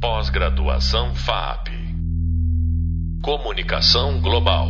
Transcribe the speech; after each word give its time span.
Pós-graduação 0.00 1.14
FAP. 1.14 1.68
Comunicação 3.22 4.18
Global. 4.22 4.66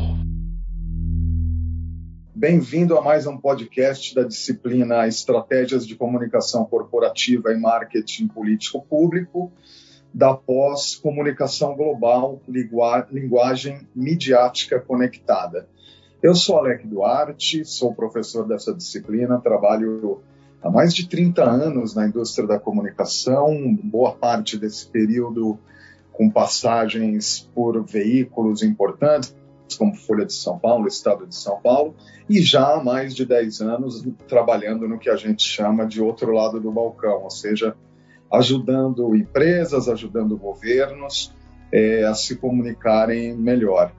Bem-vindo 2.35 2.99
a 2.99 3.01
mais 3.01 3.29
um 3.29 3.39
podcast 3.39 4.13
da 4.13 4.25
disciplina 4.25 5.07
Estratégias 5.07 5.87
de 5.87 5.95
Comunicação 5.95 6.65
Corporativa 6.65 7.53
e 7.53 7.57
Marketing 7.57 8.27
Político 8.27 8.83
Público, 8.83 9.53
da 10.13 10.35
pós 10.35 10.97
Comunicação 10.97 11.77
Global, 11.77 12.43
Linguagem 12.49 13.87
Midiática 13.95 14.81
Conectada. 14.81 15.69
Eu 16.21 16.35
sou 16.35 16.59
Alec 16.59 16.85
Duarte, 16.89 17.65
sou 17.65 17.95
professor 17.95 18.49
dessa 18.49 18.75
disciplina, 18.75 19.41
trabalho 19.41 20.25
há 20.63 20.71
mais 20.71 20.95
de 20.95 21.09
30 21.09 21.43
anos 21.43 21.95
na 21.95 22.07
indústria 22.07 22.47
da 22.47 22.59
comunicação, 22.59 23.79
boa 23.83 24.13
parte 24.13 24.59
desse 24.59 24.87
período 24.87 25.59
com 26.13 26.31
passagens 26.31 27.49
por 27.55 27.83
veículos 27.85 28.63
importantes, 28.63 29.35
como 29.79 29.95
Folha 29.95 30.27
de 30.27 30.35
São 30.35 30.59
Paulo, 30.59 30.87
Estado 30.87 31.27
de 31.27 31.35
São 31.35 31.61
Paulo, 31.61 31.95
e 32.29 32.43
já 32.43 32.75
há 32.75 32.83
mais 32.83 33.15
de 33.15 33.25
10 33.25 33.61
anos 33.63 34.07
trabalhando 34.29 34.87
no 34.87 34.99
que 34.99 35.09
a 35.09 35.17
gente 35.17 35.43
chama 35.43 35.87
de 35.87 36.03
outro 36.03 36.33
lado 36.33 36.61
do 36.61 36.71
balcão, 36.71 37.23
ou 37.23 37.31
seja, 37.31 37.75
ajudando 38.31 39.15
empresas, 39.17 39.89
ajudando 39.89 40.37
governos 40.37 41.35
é, 41.73 42.05
a 42.05 42.15
se 42.15 42.37
comunicarem 42.37 43.35
melhor. 43.35 43.93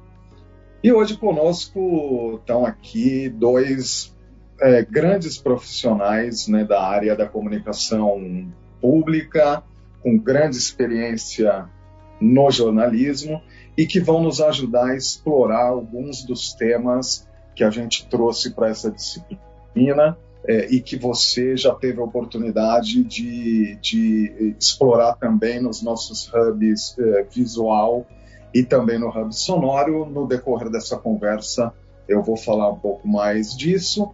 E 0.84 0.91
hoje 0.91 1.17
conosco 1.17 2.38
estão 2.39 2.66
aqui 2.66 3.30
dois 3.30 4.16
é, 4.62 4.84
grandes 4.84 5.38
profissionais 5.38 6.48
né, 6.48 6.64
da 6.64 6.82
área 6.82 7.16
da 7.16 7.28
comunicação 7.28 8.48
pública, 8.80 9.64
com 10.02 10.18
grande 10.18 10.58
experiência 10.58 11.68
no 12.20 12.50
jornalismo 12.52 13.42
e 13.78 13.86
que 13.86 14.00
vão 14.00 14.22
nos 14.22 14.40
ajudar 14.40 14.92
a 14.92 14.95
explorar 14.95 15.68
alguns 15.68 16.23
dos 16.23 16.53
temas 16.53 17.28
que 17.56 17.64
a 17.64 17.70
gente 17.70 18.08
trouxe 18.08 18.52
para 18.52 18.70
essa 18.70 18.92
disciplina 18.92 20.18
é, 20.45 20.68
e 20.68 20.80
que 20.80 20.98
você 20.98 21.56
já 21.56 21.73
teve 21.73 22.00
a 22.00 22.03
oportunidade 22.03 23.03
de, 23.03 23.75
de 23.81 24.56
explorar 24.59 25.16
também 25.16 25.62
nos 25.62 25.81
nossos 25.81 26.31
hubs 26.34 26.96
é, 27.00 27.23
visual 27.23 28.06
e 28.53 28.64
também 28.64 29.00
no 29.00 29.09
hub 29.09 29.34
sonoro. 29.36 30.06
No 30.06 30.28
decorrer 30.28 30.70
dessa 30.70 30.98
conversa, 30.98 31.73
eu 32.08 32.22
vou 32.22 32.36
falar 32.36 32.72
um 32.72 32.80
pouco 32.80 33.08
mais 33.08 33.56
disso. 33.56 34.12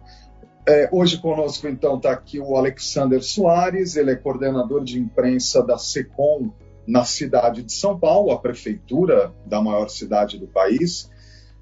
É, 0.68 0.86
hoje 0.92 1.16
conosco, 1.16 1.66
então, 1.66 1.96
está 1.96 2.12
aqui 2.12 2.38
o 2.38 2.54
Alexander 2.54 3.22
Soares, 3.22 3.96
ele 3.96 4.10
é 4.10 4.16
coordenador 4.16 4.84
de 4.84 4.98
imprensa 4.98 5.62
da 5.62 5.78
SECOM 5.78 6.52
na 6.86 7.06
cidade 7.06 7.62
de 7.62 7.72
São 7.72 7.98
Paulo, 7.98 8.30
a 8.32 8.38
prefeitura 8.38 9.32
da 9.46 9.62
maior 9.62 9.88
cidade 9.88 10.38
do 10.38 10.46
país. 10.46 11.10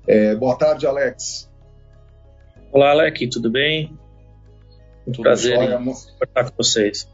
É, 0.09 0.35
boa 0.35 0.59
tarde, 0.59 0.89
Alex. 0.89 1.49
Olá, 2.73 2.91
Alec, 2.91 3.29
tudo 3.31 3.49
bem? 3.49 3.97
Muito 5.07 5.19
tudo 5.19 5.23
prazer 5.23 5.55
jóia, 5.55 5.81
em 5.81 5.91
estar 5.91 6.51
com 6.51 6.57
vocês. 6.57 7.09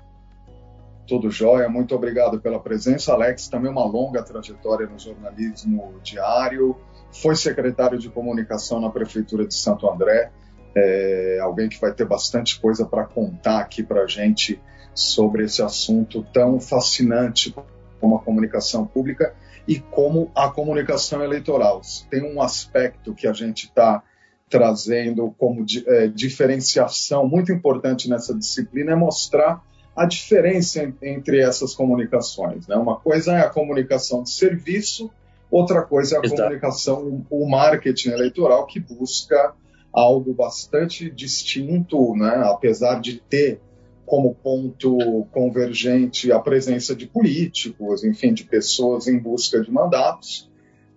Tudo 1.06 1.30
jóia, 1.30 1.68
muito 1.68 1.94
obrigado 1.94 2.40
pela 2.40 2.58
presença. 2.58 3.12
Alex, 3.12 3.48
também 3.48 3.70
uma 3.70 3.84
longa 3.84 4.22
trajetória 4.22 4.86
no 4.86 4.98
jornalismo 4.98 6.00
diário, 6.02 6.74
foi 7.10 7.36
secretário 7.36 7.98
de 7.98 8.08
comunicação 8.08 8.80
na 8.80 8.88
Prefeitura 8.88 9.46
de 9.46 9.52
Santo 9.52 9.86
André, 9.90 10.32
é, 10.74 11.38
alguém 11.40 11.68
que 11.68 11.80
vai 11.80 11.92
ter 11.92 12.06
bastante 12.06 12.60
coisa 12.60 12.84
para 12.84 13.04
contar 13.04 13.60
aqui 13.60 13.82
para 13.82 14.02
a 14.02 14.06
gente 14.06 14.60
sobre 14.94 15.44
esse 15.44 15.62
assunto 15.62 16.26
tão 16.32 16.60
fascinante 16.60 17.54
como 18.00 18.16
a 18.16 18.20
comunicação 18.20 18.86
pública 18.86 19.34
e 19.66 19.78
como 19.78 20.30
a 20.34 20.48
comunicação 20.48 21.22
eleitoral. 21.22 21.80
Tem 22.10 22.22
um 22.22 22.42
aspecto 22.42 23.14
que 23.14 23.26
a 23.26 23.32
gente 23.32 23.66
está 23.66 24.02
trazendo 24.48 25.34
como 25.38 25.64
é, 25.86 26.08
diferenciação 26.08 27.26
muito 27.26 27.50
importante 27.52 28.10
nessa 28.10 28.34
disciplina 28.34 28.92
é 28.92 28.94
mostrar 28.94 29.62
a 29.96 30.04
diferença 30.04 30.92
entre 31.02 31.40
essas 31.40 31.74
comunicações. 31.74 32.66
Né? 32.66 32.76
Uma 32.76 32.96
coisa 32.96 33.32
é 33.32 33.40
a 33.40 33.48
comunicação 33.48 34.22
de 34.22 34.30
serviço, 34.30 35.10
outra 35.50 35.82
coisa 35.82 36.16
é 36.16 36.18
a 36.18 36.22
Exato. 36.22 36.42
comunicação, 36.42 37.26
o 37.30 37.48
marketing 37.48 38.10
eleitoral 38.10 38.66
que 38.66 38.80
busca 38.80 39.54
algo 39.92 40.32
bastante 40.32 41.10
distinto, 41.10 42.14
né? 42.16 42.42
apesar 42.46 43.00
de 43.00 43.20
ter 43.20 43.60
como 44.06 44.34
ponto 44.34 45.26
convergente 45.30 46.32
a 46.32 46.38
presença 46.38 46.94
de 46.94 47.06
políticos, 47.06 48.04
enfim, 48.04 48.32
de 48.32 48.44
pessoas 48.44 49.06
em 49.06 49.18
busca 49.18 49.60
de 49.60 49.70
mandatos. 49.70 50.50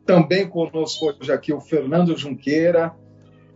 Também 0.06 0.48
conosco 0.48 1.08
hoje 1.08 1.32
aqui 1.32 1.54
o 1.54 1.60
Fernando 1.60 2.18
Junqueira, 2.18 2.94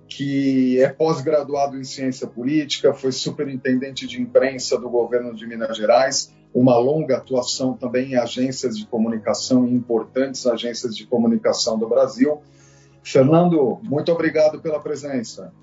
que 0.07 0.81
é 0.81 0.89
pós-graduado 0.89 1.77
em 1.77 1.83
ciência 1.83 2.25
política, 2.25 2.93
foi 2.93 3.11
superintendente 3.11 4.07
de 4.07 4.21
imprensa 4.21 4.77
do 4.79 4.89
governo 4.89 5.35
de 5.35 5.45
Minas 5.45 5.77
Gerais, 5.77 6.33
uma 6.53 6.77
longa 6.77 7.17
atuação 7.17 7.73
também 7.73 8.13
em 8.13 8.15
agências 8.15 8.77
de 8.77 8.87
comunicação, 8.87 9.67
importantes 9.67 10.47
agências 10.47 10.95
de 10.95 11.05
comunicação 11.05 11.77
do 11.77 11.87
Brasil 11.87 12.41
Fernando, 13.03 13.79
muito 13.83 14.11
obrigado 14.11 14.61
pela 14.61 14.79
presença. 14.79 15.53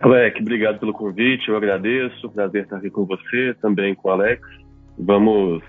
Alec, 0.00 0.40
obrigado 0.40 0.78
pelo 0.78 0.92
convite, 0.92 1.48
eu 1.48 1.56
agradeço, 1.56 2.30
prazer 2.30 2.64
estar 2.64 2.76
aqui 2.76 2.90
com 2.90 3.04
você, 3.04 3.54
também 3.60 3.94
com 3.94 4.08
o 4.08 4.12
Alex. 4.12 4.40
Vamos 4.96 5.62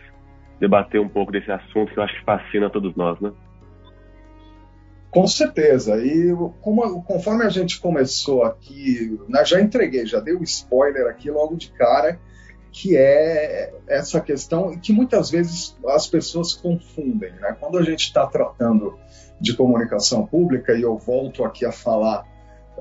debater 0.59 1.01
um 1.01 1.09
pouco 1.09 1.31
desse 1.31 1.51
assunto 1.51 1.91
que 1.91 1.99
eu 1.99 2.03
acho 2.03 2.13
que 2.13 2.23
fascina 2.25 2.67
a 2.67 2.69
todos 2.69 2.95
nós, 2.95 3.19
né? 3.19 3.31
Com 5.09 5.25
certeza. 5.25 5.97
E 5.97 6.31
como, 6.61 7.01
conforme 7.03 7.43
a 7.43 7.49
gente 7.49 7.79
começou 7.79 8.43
aqui, 8.43 9.19
né, 9.27 9.43
já 9.43 9.59
entreguei, 9.59 10.05
já 10.05 10.19
dei 10.19 10.35
o 10.35 10.41
um 10.41 10.43
spoiler 10.43 11.07
aqui 11.07 11.31
logo 11.31 11.55
de 11.55 11.71
cara, 11.71 12.19
que 12.71 12.95
é 12.95 13.73
essa 13.87 14.21
questão 14.21 14.77
que 14.77 14.93
muitas 14.93 15.31
vezes 15.31 15.75
as 15.87 16.05
pessoas 16.05 16.53
confundem. 16.53 17.31
Né? 17.33 17.55
Quando 17.59 17.79
a 17.79 17.83
gente 17.83 18.01
está 18.01 18.27
tratando 18.27 18.99
de 19.39 19.55
comunicação 19.55 20.25
pública, 20.25 20.73
e 20.73 20.81
eu 20.81 20.97
volto 20.97 21.43
aqui 21.43 21.65
a 21.65 21.71
falar 21.71 22.25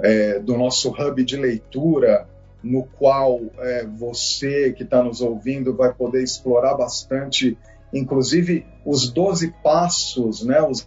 é, 0.03 0.39
do 0.39 0.57
nosso 0.57 0.91
hub 0.91 1.25
de 1.25 1.37
leitura, 1.37 2.29
no 2.63 2.85
qual 2.85 3.41
é, 3.59 3.87
você 3.87 4.73
que 4.73 4.83
está 4.83 5.03
nos 5.03 5.21
ouvindo 5.21 5.75
vai 5.75 5.93
poder 5.93 6.23
explorar 6.23 6.75
bastante, 6.75 7.57
inclusive 7.93 8.67
os 8.85 9.11
12 9.11 9.55
passos, 9.63 10.45
né, 10.45 10.61
os 10.63 10.87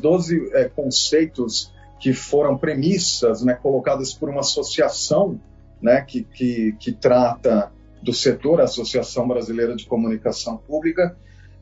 12 0.00 0.50
é, 0.52 0.68
conceitos 0.68 1.72
que 2.00 2.12
foram 2.12 2.58
premissas 2.58 3.42
né, 3.42 3.54
colocadas 3.54 4.12
por 4.12 4.28
uma 4.28 4.40
associação 4.40 5.40
né, 5.80 6.00
que, 6.00 6.24
que, 6.24 6.72
que 6.72 6.92
trata 6.92 7.70
do 8.02 8.12
setor, 8.12 8.60
a 8.60 8.64
Associação 8.64 9.28
Brasileira 9.28 9.76
de 9.76 9.86
Comunicação 9.86 10.56
Pública, 10.56 11.16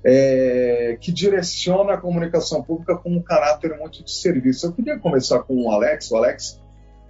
é, 0.05 0.97
que 1.01 1.13
direciona 1.13 1.95
a 1.95 1.97
comunicação 1.97 2.63
pública 2.63 2.97
com 2.97 3.11
um 3.11 3.23
caráter 3.23 3.79
muito 3.79 4.03
de 4.03 4.11
serviço. 4.11 4.67
Eu 4.67 4.73
queria 4.73 4.99
começar 4.99 5.41
com 5.41 5.65
o 5.65 5.71
Alex. 5.71 6.11
O 6.11 6.17
Alex, 6.17 6.61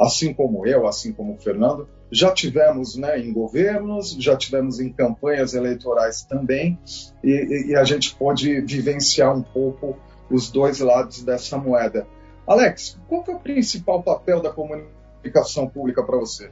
assim 0.01 0.35
como 0.35 0.67
eu, 0.67 0.87
assim 0.87 1.13
como 1.13 1.35
o 1.35 1.39
Fernando, 1.39 1.89
já 2.11 2.33
tivemos 2.33 2.97
né, 2.97 3.19
em 3.21 3.33
governos, 3.33 4.17
já 4.19 4.37
tivemos 4.37 4.81
em 4.81 4.93
campanhas 4.93 5.55
eleitorais 5.55 6.23
também, 6.23 6.79
e, 7.23 7.71
e 7.71 7.77
a 7.77 7.85
gente 7.85 8.17
pode 8.17 8.61
vivenciar 8.63 9.37
um 9.37 9.43
pouco 9.43 9.97
os 10.29 10.51
dois 10.51 10.81
lados 10.81 11.23
dessa 11.23 11.57
moeda. 11.57 12.07
Alex, 12.47 12.99
qual 13.09 13.25
é 13.29 13.31
o 13.31 13.39
principal 13.39 14.03
papel 14.03 14.41
da 14.41 14.51
comunicação 14.51 15.69
pública 15.69 16.03
para 16.03 16.19
você? 16.19 16.51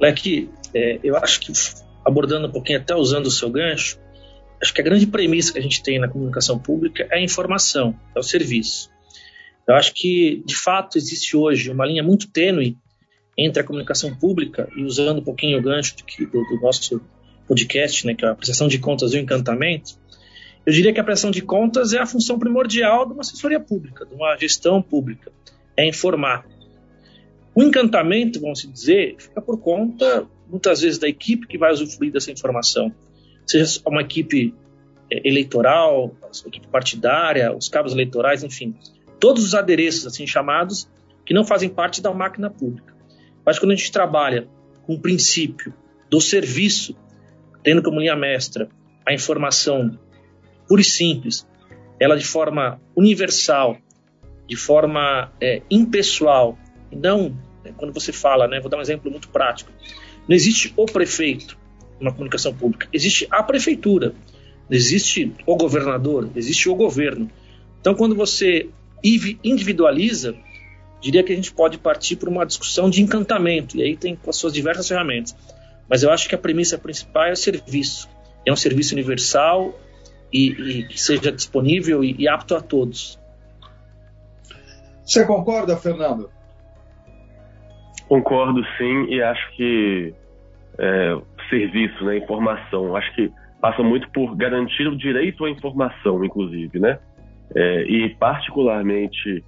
Leque, 0.00 0.50
é, 0.74 0.98
eu 1.04 1.16
acho 1.16 1.40
que 1.40 1.52
abordando 2.04 2.48
um 2.48 2.52
pouquinho, 2.52 2.80
até 2.80 2.94
usando 2.94 3.26
o 3.26 3.30
seu 3.30 3.48
gancho, 3.50 3.98
acho 4.64 4.72
que 4.72 4.80
a 4.80 4.84
grande 4.84 5.06
premissa 5.06 5.52
que 5.52 5.58
a 5.58 5.62
gente 5.62 5.82
tem 5.82 5.98
na 5.98 6.08
comunicação 6.08 6.58
pública 6.58 7.06
é 7.10 7.18
a 7.18 7.22
informação, 7.22 7.94
é 8.16 8.18
o 8.18 8.22
serviço. 8.22 8.90
Eu 9.68 9.74
acho 9.74 9.92
que, 9.94 10.42
de 10.46 10.56
fato, 10.56 10.96
existe 10.96 11.36
hoje 11.36 11.70
uma 11.70 11.84
linha 11.84 12.02
muito 12.02 12.30
tênue 12.30 12.78
entre 13.36 13.60
a 13.60 13.64
comunicação 13.64 14.14
pública 14.14 14.66
e 14.74 14.82
usando 14.82 15.18
um 15.18 15.24
pouquinho 15.24 15.58
o 15.58 15.62
gancho 15.62 15.94
do, 16.18 16.26
do 16.26 16.60
nosso 16.62 17.00
podcast, 17.46 18.06
né, 18.06 18.14
que 18.14 18.24
é 18.24 18.28
a 18.28 18.34
prestação 18.34 18.66
de 18.66 18.78
contas 18.78 19.12
e 19.12 19.18
o 19.18 19.20
encantamento, 19.20 19.98
eu 20.64 20.72
diria 20.72 20.94
que 20.94 21.00
a 21.00 21.04
prestação 21.04 21.30
de 21.30 21.42
contas 21.42 21.92
é 21.92 21.98
a 21.98 22.06
função 22.06 22.38
primordial 22.38 23.06
de 23.06 23.12
uma 23.12 23.20
assessoria 23.20 23.60
pública, 23.60 24.06
de 24.06 24.14
uma 24.14 24.34
gestão 24.38 24.80
pública, 24.80 25.30
é 25.76 25.86
informar. 25.86 26.46
O 27.54 27.62
encantamento, 27.62 28.40
vamos 28.40 28.62
dizer, 28.62 29.16
fica 29.18 29.42
por 29.42 29.60
conta, 29.60 30.26
muitas 30.48 30.80
vezes, 30.80 30.98
da 30.98 31.06
equipe 31.06 31.46
que 31.46 31.58
vai 31.58 31.70
usufruir 31.70 32.10
dessa 32.10 32.32
informação 32.32 32.90
seja 33.46 33.80
uma 33.86 34.02
equipe 34.02 34.54
é, 35.10 35.28
eleitoral, 35.28 36.14
uma 36.22 36.48
equipe 36.48 36.66
partidária, 36.68 37.54
os 37.54 37.68
cabos 37.68 37.92
eleitorais, 37.92 38.42
enfim, 38.42 38.74
todos 39.20 39.44
os 39.44 39.54
adereços 39.54 40.06
assim 40.06 40.26
chamados 40.26 40.88
que 41.24 41.34
não 41.34 41.44
fazem 41.44 41.68
parte 41.68 42.02
da 42.02 42.12
máquina 42.12 42.50
pública. 42.50 42.94
Mas 43.44 43.58
quando 43.58 43.72
a 43.72 43.74
gente 43.74 43.92
trabalha 43.92 44.48
com 44.86 44.94
o 44.94 45.00
princípio 45.00 45.74
do 46.10 46.20
serviço, 46.20 46.96
tendo 47.62 47.82
como 47.82 48.00
linha 48.00 48.16
mestra 48.16 48.68
a 49.06 49.12
informação 49.12 49.98
pura 50.66 50.80
e 50.80 50.84
simples, 50.84 51.46
ela 51.98 52.16
de 52.16 52.24
forma 52.24 52.80
universal, 52.96 53.78
de 54.46 54.56
forma 54.56 55.32
é, 55.40 55.62
impessoal, 55.70 56.58
não 56.92 57.30
né, 57.64 57.72
quando 57.76 57.92
você 57.92 58.12
fala, 58.12 58.46
né, 58.46 58.60
vou 58.60 58.70
dar 58.70 58.78
um 58.78 58.82
exemplo 58.82 59.10
muito 59.10 59.28
prático, 59.28 59.70
não 60.28 60.34
existe 60.34 60.72
o 60.76 60.86
prefeito 60.86 61.58
numa 62.00 62.12
comunicação 62.12 62.54
pública, 62.54 62.88
existe 62.92 63.26
a 63.30 63.42
prefeitura, 63.42 64.14
existe 64.70 65.32
o 65.46 65.56
governador, 65.56 66.28
existe 66.34 66.68
o 66.68 66.74
governo. 66.74 67.30
Então, 67.80 67.94
quando 67.94 68.14
você 68.14 68.68
individualiza, 69.02 70.34
diria 71.00 71.22
que 71.22 71.32
a 71.32 71.36
gente 71.36 71.52
pode 71.52 71.78
partir 71.78 72.16
para 72.16 72.30
uma 72.30 72.46
discussão 72.46 72.88
de 72.88 73.02
encantamento, 73.02 73.76
e 73.76 73.82
aí 73.82 73.96
tem 73.96 74.16
com 74.16 74.30
as 74.30 74.36
suas 74.36 74.52
diversas 74.52 74.88
ferramentas. 74.88 75.36
Mas 75.88 76.02
eu 76.02 76.10
acho 76.10 76.28
que 76.28 76.34
a 76.34 76.38
premissa 76.38 76.78
principal 76.78 77.26
é 77.26 77.32
o 77.32 77.36
serviço. 77.36 78.08
É 78.46 78.52
um 78.52 78.56
serviço 78.56 78.94
universal 78.94 79.78
e, 80.32 80.48
e 80.48 80.88
que 80.88 81.00
seja 81.00 81.30
disponível 81.30 82.02
e, 82.02 82.16
e 82.18 82.26
apto 82.26 82.54
a 82.54 82.60
todos. 82.60 83.18
Você 85.04 85.26
concorda, 85.26 85.76
Fernando? 85.76 86.30
Concordo 88.08 88.62
sim, 88.78 89.04
e 89.10 89.22
acho 89.22 89.56
que 89.56 90.14
é, 90.78 91.16
serviço, 91.54 92.04
né, 92.04 92.18
informação, 92.18 92.96
acho 92.96 93.14
que 93.14 93.30
passa 93.60 93.82
muito 93.82 94.10
por 94.10 94.34
garantir 94.36 94.86
o 94.88 94.96
direito 94.96 95.44
à 95.44 95.50
informação, 95.50 96.24
inclusive, 96.24 96.78
né? 96.78 96.98
É, 97.54 97.82
e 97.82 98.10
particularmente 98.16 99.44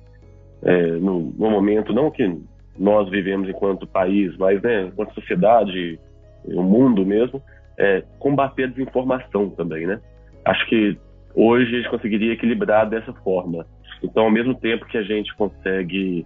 é, 0.63 0.87
no, 0.93 1.33
no, 1.37 1.51
momento, 1.51 1.93
não 1.93 2.11
que 2.11 2.41
nós 2.79 3.11
vivemos 3.11 3.49
enquanto 3.49 3.87
país, 3.87 4.37
mas 4.39 4.63
né, 4.63 4.85
enquanto 4.85 5.15
sociedade, 5.15 5.99
o 6.45 6.63
mundo 6.63 7.05
mesmo, 7.05 7.43
é, 7.77 8.03
combater 8.19 8.65
a 8.65 8.69
desinformação 8.69 9.51
também, 9.51 9.87
né? 9.87 10.01
Acho 10.45 10.65
que 10.67 10.97
hoje 11.35 11.75
a 11.75 11.79
gente 11.79 11.91
conseguiria 11.91 12.33
equilibrar 12.33 12.89
dessa 12.89 13.13
forma. 13.13 13.67
Então, 14.03 14.25
ao 14.25 14.31
mesmo 14.31 14.55
tempo 14.55 14.87
que 14.87 14.97
a 14.97 15.03
gente 15.03 15.35
consegue 15.37 16.25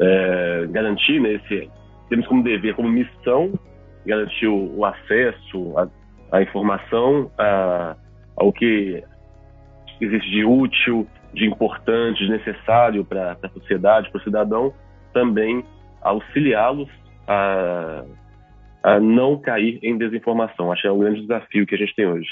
é, 0.00 0.66
garantir, 0.70 1.20
né, 1.20 1.34
esse, 1.34 1.70
temos 2.08 2.26
como 2.26 2.42
dever, 2.42 2.74
como 2.74 2.88
missão, 2.88 3.52
garantir 4.06 4.46
o, 4.46 4.78
o 4.78 4.84
acesso 4.84 5.74
à, 6.30 6.42
informação, 6.42 7.30
a, 7.38 7.96
ao 8.36 8.52
que 8.52 9.02
existe 10.00 10.30
de 10.30 10.44
útil, 10.44 11.06
de 11.32 11.46
importante, 11.46 12.24
de 12.24 12.30
necessário 12.30 13.04
para 13.04 13.36
a 13.42 13.48
sociedade, 13.50 14.10
para 14.10 14.20
o 14.20 14.24
cidadão, 14.24 14.72
também 15.12 15.64
auxiliá-los 16.00 16.88
a, 17.26 18.04
a 18.82 19.00
não 19.00 19.38
cair 19.38 19.78
em 19.82 19.98
desinformação. 19.98 20.72
Acho 20.72 20.82
que 20.82 20.88
é 20.88 20.92
um 20.92 20.98
grande 20.98 21.22
desafio 21.22 21.66
que 21.66 21.74
a 21.74 21.78
gente 21.78 21.94
tem 21.94 22.06
hoje. 22.06 22.28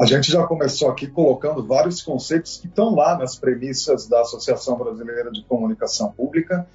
A 0.00 0.06
gente 0.06 0.32
já 0.32 0.46
começou 0.46 0.90
aqui 0.90 1.06
colocando 1.06 1.66
vários 1.66 2.00
conceitos 2.00 2.56
que 2.56 2.66
estão 2.66 2.94
lá 2.94 3.18
nas 3.18 3.36
premissas 3.36 4.08
da 4.08 4.22
Associação 4.22 4.78
Brasileira 4.78 5.30
de 5.30 5.44
Comunicação 5.44 6.10
Pública. 6.12 6.66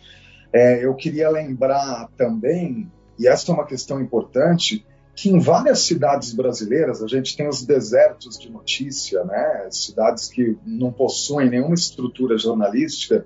É, 0.54 0.86
eu 0.86 0.94
queria 0.94 1.28
lembrar 1.30 2.08
também, 2.16 2.90
e 3.18 3.28
essa 3.28 3.52
é 3.52 3.54
uma 3.54 3.66
questão 3.66 4.00
importante, 4.00 4.86
que 5.16 5.30
em 5.30 5.40
várias 5.40 5.80
cidades 5.80 6.34
brasileiras 6.34 7.02
a 7.02 7.08
gente 7.08 7.38
tem 7.38 7.48
os 7.48 7.66
desertos 7.66 8.38
de 8.38 8.52
notícia, 8.52 9.24
né? 9.24 9.68
Cidades 9.72 10.28
que 10.28 10.58
não 10.66 10.92
possuem 10.92 11.50
nenhuma 11.50 11.74
estrutura 11.74 12.38
jornalística. 12.38 13.26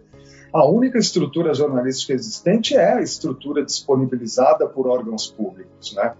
A 0.53 0.65
única 0.67 0.99
estrutura 0.99 1.53
jornalística 1.53 2.13
existente 2.13 2.75
é 2.75 2.93
a 2.93 3.01
estrutura 3.01 3.65
disponibilizada 3.65 4.67
por 4.67 4.87
órgãos 4.87 5.27
públicos, 5.27 5.95
né? 5.95 6.13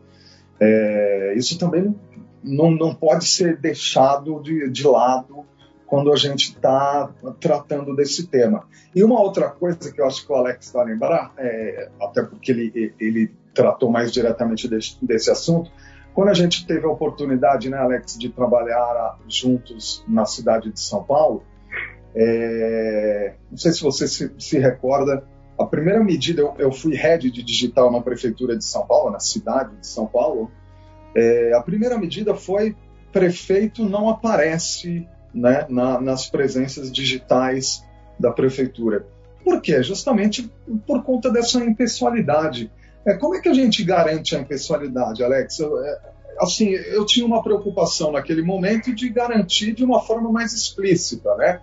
É, 0.60 1.34
isso 1.38 1.58
também 1.58 1.96
não, 2.44 2.72
não 2.72 2.94
pode 2.94 3.26
ser 3.26 3.58
deixado 3.58 4.42
de, 4.42 4.70
de 4.70 4.88
lado 4.88 5.46
quando 5.86 6.12
a 6.12 6.16
gente 6.16 6.52
está 6.52 7.12
tratando 7.40 7.96
desse 7.96 8.28
tema. 8.28 8.68
E 8.94 9.04
uma 9.04 9.20
outra 9.20 9.50
coisa 9.50 9.92
que 9.92 10.00
eu 10.00 10.06
acho 10.06 10.26
que 10.26 10.32
o 10.32 10.36
Alex 10.36 10.72
vai 10.72 10.86
lembrar, 10.86 11.34
é, 11.38 11.90
até 12.00 12.24
porque 12.24 12.52
ele, 12.52 12.94
ele 13.00 13.32
tratou 13.60 13.92
mais 13.92 14.10
diretamente 14.10 14.70
desse, 14.70 14.98
desse, 15.06 15.30
assunto, 15.30 15.70
quando 16.14 16.30
a 16.30 16.34
gente 16.34 16.66
teve 16.66 16.86
a 16.86 16.90
oportunidade, 16.90 17.70
né, 17.70 17.78
Alex, 17.78 18.18
de 18.18 18.30
trabalhar 18.30 19.20
juntos 19.28 20.02
na 20.08 20.26
cidade 20.26 20.72
de 20.72 20.80
São 20.80 21.04
Paulo, 21.04 21.44
é, 22.16 23.34
não 23.52 23.58
sei 23.58 23.74
se 23.74 23.82
você 23.82 24.08
se, 24.08 24.32
se, 24.40 24.58
recorda, 24.58 25.26
a 25.60 25.66
primeira 25.66 26.02
medida, 26.02 26.42
eu, 26.42 26.54
eu 26.58 26.72
fui 26.72 26.96
head 26.96 27.30
de 27.30 27.44
digital 27.44 27.92
na 27.92 28.00
prefeitura 28.00 28.58
de 28.58 28.64
São 28.64 28.88
Paulo, 28.88 29.12
na 29.12 29.20
cidade 29.20 29.76
de 29.76 29.86
São 29.86 30.08
Paulo, 30.08 30.50
é, 31.14 31.52
a 31.54 31.62
primeira 31.62 31.98
medida 31.98 32.34
foi 32.34 32.78
prefeito 33.12 33.84
não 33.84 34.08
aparece 34.08 35.06
né, 35.34 35.66
na, 35.68 36.00
nas 36.00 36.30
presenças 36.30 36.90
digitais 36.90 37.84
da 38.18 38.32
prefeitura. 38.32 39.06
Por 39.44 39.62
quê? 39.62 39.84
Justamente 39.84 40.50
por 40.88 41.04
conta 41.04 41.30
dessa 41.30 41.60
impessoalidade. 41.60 42.72
É, 43.06 43.14
como 43.16 43.36
é 43.36 43.42
que 43.42 43.50
a 43.50 43.54
gente 43.54 43.84
garante 43.84 44.36
a 44.36 44.40
impessoalidade, 44.40 45.24
Alex? 45.24 45.60
Eu, 45.60 45.84
é, 45.84 46.00
assim, 46.40 46.70
eu 46.70 47.06
tinha 47.06 47.26
uma 47.26 47.42
preocupação 47.44 48.12
naquele 48.12 48.42
momento 48.42 48.94
de 48.94 49.10
garantir 49.10 49.74
de 49.74 49.84
uma 49.84 50.02
forma 50.02 50.32
mais 50.32 50.54
explícita, 50.54 51.36
né? 51.36 51.62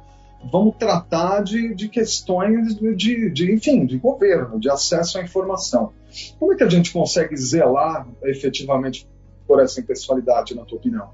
Vamos 0.51 0.77
tratar 0.77 1.43
de, 1.43 1.75
de 1.75 1.89
questões 1.89 2.77
de, 2.77 3.31
de, 3.31 3.53
enfim, 3.53 3.87
de 3.87 3.99
governo, 3.99 4.61
de 4.61 4.71
acesso 4.71 5.19
à 5.19 5.23
informação. 5.23 5.93
Como 6.39 6.53
é 6.53 6.57
que 6.57 6.63
a 6.63 6.69
gente 6.69 6.93
consegue 6.93 7.37
zelar 7.37 8.07
efetivamente 8.23 9.09
por 9.47 9.61
essa 9.61 9.81
impessoalidade, 9.81 10.55
na 10.55 10.65
tua 10.65 10.79
opinião? 10.79 11.11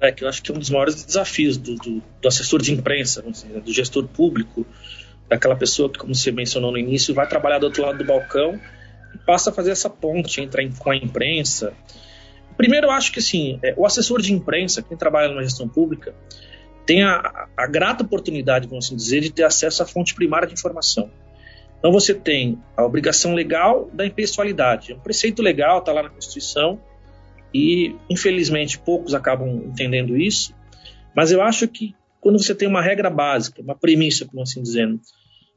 É 0.00 0.10
que 0.12 0.24
eu 0.24 0.28
acho 0.28 0.42
que 0.42 0.50
é 0.50 0.54
um 0.54 0.58
dos 0.58 0.70
maiores 0.70 1.04
desafios 1.04 1.56
do, 1.56 1.74
do, 1.76 2.02
do 2.20 2.28
assessor 2.28 2.60
de 2.60 2.72
imprensa, 2.72 3.22
dizer, 3.22 3.60
do 3.60 3.72
gestor 3.72 4.06
público, 4.08 4.66
daquela 5.28 5.56
pessoa 5.56 5.88
que, 5.88 5.98
como 5.98 6.14
você 6.14 6.30
mencionou 6.30 6.72
no 6.72 6.78
início, 6.78 7.14
vai 7.14 7.26
trabalhar 7.28 7.58
do 7.58 7.66
outro 7.66 7.82
lado 7.82 7.98
do 7.98 8.04
balcão 8.04 8.58
passa 9.16 9.50
a 9.50 9.52
fazer 9.52 9.70
essa 9.70 9.88
ponte 9.88 10.40
entre 10.40 10.70
com 10.78 10.90
a 10.90 10.96
imprensa. 10.96 11.72
Primeiro, 12.56 12.86
eu 12.86 12.90
acho 12.90 13.12
que 13.12 13.18
assim, 13.18 13.58
é, 13.62 13.74
o 13.76 13.84
assessor 13.84 14.20
de 14.20 14.32
imprensa, 14.32 14.82
quem 14.82 14.96
trabalha 14.96 15.28
numa 15.28 15.42
gestão 15.42 15.68
pública, 15.68 16.14
tem 16.86 17.02
a, 17.02 17.48
a 17.56 17.66
grata 17.66 18.04
oportunidade, 18.04 18.68
vamos 18.68 18.86
assim 18.86 18.96
dizer, 18.96 19.20
de 19.20 19.30
ter 19.30 19.42
acesso 19.42 19.82
à 19.82 19.86
fonte 19.86 20.14
primária 20.14 20.46
de 20.46 20.54
informação. 20.54 21.10
Então 21.78 21.92
você 21.92 22.14
tem 22.14 22.58
a 22.76 22.84
obrigação 22.84 23.34
legal 23.34 23.90
da 23.92 24.06
impessoalidade. 24.06 24.92
É 24.92 24.94
um 24.94 25.00
preceito 25.00 25.42
legal, 25.42 25.80
está 25.80 25.92
lá 25.92 26.02
na 26.02 26.10
Constituição, 26.10 26.80
e, 27.52 27.94
infelizmente, 28.10 28.78
poucos 28.78 29.14
acabam 29.14 29.48
entendendo 29.66 30.16
isso, 30.16 30.54
mas 31.14 31.32
eu 31.32 31.40
acho 31.40 31.66
que 31.68 31.94
quando 32.20 32.42
você 32.42 32.54
tem 32.54 32.68
uma 32.68 32.82
regra 32.82 33.08
básica, 33.08 33.62
uma 33.62 33.74
premissa, 33.74 34.26
como 34.26 34.42
assim 34.42 34.62
dizendo, 34.62 35.00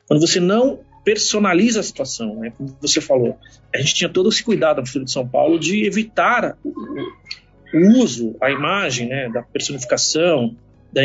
quando 0.08 0.22
você 0.22 0.40
não 0.40 0.80
personaliza 1.04 1.80
a 1.80 1.84
situação, 1.84 2.36
né, 2.36 2.52
como 2.58 2.76
você 2.82 3.02
falou, 3.02 3.38
a 3.74 3.78
gente 3.78 3.96
tinha 3.96 4.10
todo 4.10 4.30
esse 4.30 4.44
cuidado 4.44 4.78
na 4.78 4.84
Prefeitura 4.84 5.06
de 5.06 5.12
São 5.12 5.28
Paulo 5.28 5.60
de 5.60 5.86
evitar 5.86 6.58
o, 6.64 8.02
uso, 8.02 8.36
a 8.42 8.52
imagem 8.52 9.08
né, 9.10 9.30
da 9.30 9.42
personificação, 9.42 10.56
da 10.92 11.02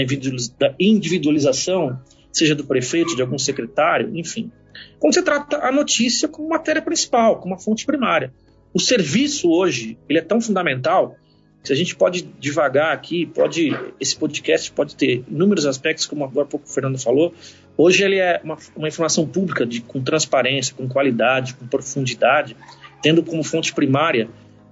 individualização, 0.79 2.01
seja 2.33 2.55
do 2.55 2.65
prefeito, 2.65 3.15
de 3.15 3.23
algum 3.23 3.39
secretário, 3.39 4.17
enfim. 4.17 4.51
Quando 4.99 5.15
você 5.15 5.23
trata 5.23 5.59
a 5.59 5.71
notícia 5.71 6.27
como 6.29 6.49
matéria 6.49 6.83
principal, 6.83 7.39
como 7.39 7.55
uma 7.55 7.61
fonte 7.61 7.87
primária. 7.87 8.33
O 8.73 8.81
serviço 8.81 9.51
hoje, 9.51 9.97
ele 10.09 10.19
é 10.19 10.23
tão 10.23 10.41
fundamental 10.41 11.17
que 11.63 11.73
a 11.73 11.77
gente 11.77 11.97
pode 11.97 12.23
devagar 12.39 12.93
aqui, 12.93 13.25
pode 13.25 13.71
esse 13.99 14.15
podcast 14.17 14.71
pode 14.71 14.95
ter 14.95 15.25
inúmeros 15.29 15.65
aspectos, 15.65 16.05
como 16.05 16.25
agora 16.25 16.47
pouco 16.47 16.67
o 16.67 16.69
Fernando 16.69 16.99
falou. 16.99 17.33
Hoje 17.77 18.05
ele 18.05 18.19
é 18.19 18.41
uma, 18.45 18.57
uma 18.77 18.89
informação 18.89 19.27
pública 19.27 19.67
de, 19.67 19.81
com 19.81 20.01
transparência, 20.03 20.75
com 20.75 20.89
qualidade, 20.89 21.55
com 21.55 21.67
profundidade, 21.67 22.57
tendo 23.03 23.23
como 23.23 23.43
fonte 23.43 23.73
primária 23.73 24.29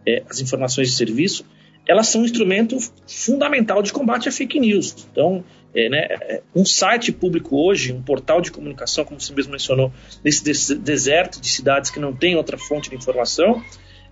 é, 0.07 0.23
as 0.29 0.41
informações 0.41 0.89
de 0.91 0.97
serviço, 0.97 1.45
elas 1.87 2.09
são 2.09 2.23
um 2.23 2.25
instrumento 2.25 2.79
fundamental 3.07 3.83
de 3.83 3.93
combate 3.93 4.29
à 4.29 4.33
fake 4.33 4.59
news. 4.61 5.07
Então, 5.11 5.45
é, 5.75 5.89
né, 5.89 6.07
é, 6.11 6.43
um 6.55 6.65
site 6.65 7.11
público 7.11 7.57
hoje, 7.57 7.93
um 7.93 8.03
portal 8.03 8.41
de 8.41 8.53
comunicação, 8.53 9.05
como 9.05 9.21
você 9.21 9.33
mesmo 9.35 9.53
mencionou, 9.53 9.93
nesse 10.25 10.75
deserto 10.77 11.41
de 11.41 11.49
cidades 11.49 11.91
que 11.91 11.99
não 11.99 12.13
tem 12.13 12.37
outra 12.37 12.57
fonte 12.57 12.89
de 12.91 12.97
informação, 12.97 13.63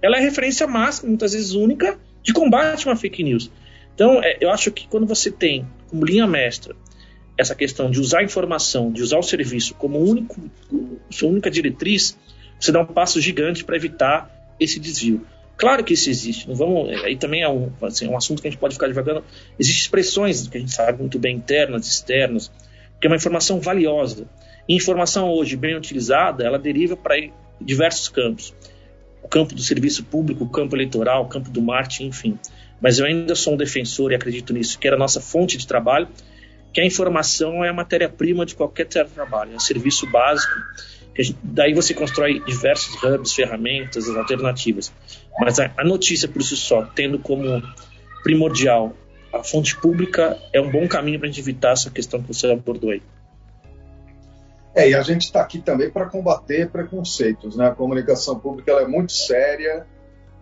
ela 0.03 0.17
é 0.17 0.21
referência 0.21 0.67
máxima, 0.67 1.09
muitas 1.09 1.33
vezes 1.33 1.53
única, 1.53 1.99
de 2.23 2.33
combate 2.33 2.89
a 2.89 2.91
uma 2.91 2.97
fake 2.97 3.23
news. 3.23 3.51
Então, 3.95 4.23
é, 4.23 4.39
eu 4.41 4.51
acho 4.51 4.73
que 4.73 4.89
quando 4.89 5.07
você 5.07 5.31
tem 5.31 5.67
como 5.89 6.05
linha 6.05 6.27
mestra 6.27 6.75
essa 7.41 7.55
questão 7.55 7.91
de 7.91 8.01
usar 8.01 8.21
a 8.21 8.23
informação, 8.23 8.93
de 8.93 9.03
usar 9.03 9.19
o 9.19 9.23
serviço 9.23 9.75
como 9.75 9.99
único, 9.99 10.37
sua 11.11 11.29
única 11.29 11.51
diretriz, 11.51 12.19
você 12.59 12.71
dá 12.71 12.81
um 12.81 12.87
passo 12.87 13.21
gigante 13.21 13.65
para 13.65 13.77
evitar 13.77 14.31
esse 14.59 14.79
desvio. 14.79 15.27
Claro 15.57 15.85
que 15.85 15.95
isso 15.95 16.09
existe, 16.09 16.49
não 16.49 16.55
vamos, 16.55 16.91
é, 16.91 17.07
aí 17.07 17.17
também 17.17 17.43
é 17.43 17.49
um, 17.49 17.71
assim, 17.83 18.07
um 18.07 18.17
assunto 18.17 18.41
que 18.41 18.49
a 18.49 18.51
gente 18.51 18.61
pode 18.61 18.75
ficar 18.75 18.87
devagando. 18.87 19.25
Existem 19.59 19.83
expressões 19.83 20.49
que 20.49 20.57
a 20.57 20.61
gente 20.61 20.73
sabe 20.73 20.99
muito 20.99 21.19
bem, 21.19 21.37
internas, 21.37 21.87
externas, 21.87 22.51
que 23.01 23.07
é 23.07 23.11
uma 23.11 23.17
informação 23.17 23.61
valiosa. 23.61 24.27
E 24.69 24.75
informação 24.75 25.31
hoje 25.31 25.57
bem 25.57 25.77
utilizada, 25.77 26.45
ela 26.45 26.59
deriva 26.59 26.97
para 26.97 27.17
diversos 27.61 28.09
campos 28.09 28.55
o 29.23 29.29
campo 29.29 29.55
do 29.55 29.61
serviço 29.61 30.05
público, 30.05 30.45
o 30.45 30.49
campo 30.49 30.75
eleitoral, 30.75 31.25
o 31.25 31.29
campo 31.29 31.51
do 31.51 31.61
marketing, 31.61 32.07
enfim. 32.07 32.39
Mas 32.81 32.99
eu 32.99 33.05
ainda 33.05 33.35
sou 33.35 33.55
um 33.55 33.57
defensor 33.57 34.13
e 34.13 34.15
acredito 34.15 34.53
nisso, 34.53 34.79
que 34.79 34.87
era 34.87 34.97
a 34.97 34.99
nossa 34.99 35.21
fonte 35.21 35.59
de 35.59 35.67
trabalho, 35.67 36.09
que 36.73 36.81
a 36.81 36.87
informação 36.87 37.65
é 37.65 37.69
a 37.69 37.73
matéria-prima 37.73 38.47
de 38.47 38.55
qualquer 38.55 38.87
trabalho, 38.87 39.53
é 39.53 39.57
um 39.57 39.61
serviço 39.61 40.07
básico. 40.11 40.55
Gente, 41.17 41.37
daí 41.43 41.75
você 41.75 41.93
constrói 41.93 42.41
diversos 42.41 43.03
hubs, 43.03 43.33
ferramentas, 43.33 44.09
alternativas. 44.09 44.93
Mas 45.41 45.59
a, 45.59 45.73
a 45.77 45.85
notícia 45.85 46.29
por 46.29 46.43
si 46.43 46.57
só, 46.57 46.83
tendo 46.95 47.19
como 47.19 47.63
primordial 48.23 48.95
a 49.33 49.43
fonte 49.43 49.77
pública, 49.81 50.39
é 50.53 50.61
um 50.61 50.71
bom 50.71 50.87
caminho 50.89 51.19
para 51.19 51.29
a 51.29 51.31
gente 51.31 51.41
evitar 51.41 51.73
essa 51.73 51.91
questão 51.91 52.23
que 52.23 52.29
você 52.29 52.51
abordou 52.51 52.91
aí. 52.91 53.03
É, 54.75 54.89
e 54.89 54.95
a 54.95 55.03
gente 55.03 55.23
está 55.23 55.41
aqui 55.41 55.61
também 55.61 55.91
para 55.91 56.07
combater 56.07 56.71
preconceitos, 56.71 57.57
né? 57.57 57.69
A 57.69 57.75
comunicação 57.75 58.39
pública 58.39 58.73
é 58.73 58.87
muito 58.87 59.13
séria. 59.13 59.85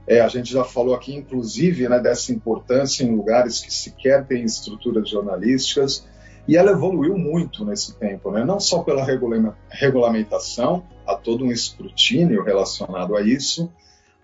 É, 0.07 0.21
a 0.21 0.29
gente 0.29 0.53
já 0.53 0.65
falou 0.65 0.95
aqui, 0.95 1.15
inclusive, 1.15 1.89
né, 1.89 1.99
dessa 1.99 2.33
importância 2.33 3.05
em 3.05 3.15
lugares 3.15 3.61
que 3.61 3.73
sequer 3.73 4.27
têm 4.27 4.45
estruturas 4.45 5.09
jornalísticas. 5.09 6.07
E 6.49 6.57
ela 6.57 6.71
evoluiu 6.71 7.19
muito 7.19 7.63
nesse 7.63 7.95
tempo, 7.97 8.31
né? 8.31 8.43
não 8.43 8.59
só 8.59 8.83
pela 8.83 9.05
regulamentação, 9.05 10.83
há 11.07 11.15
todo 11.15 11.45
um 11.45 11.53
escrutínio 11.53 12.43
relacionado 12.43 13.15
a 13.15 13.21
isso, 13.21 13.71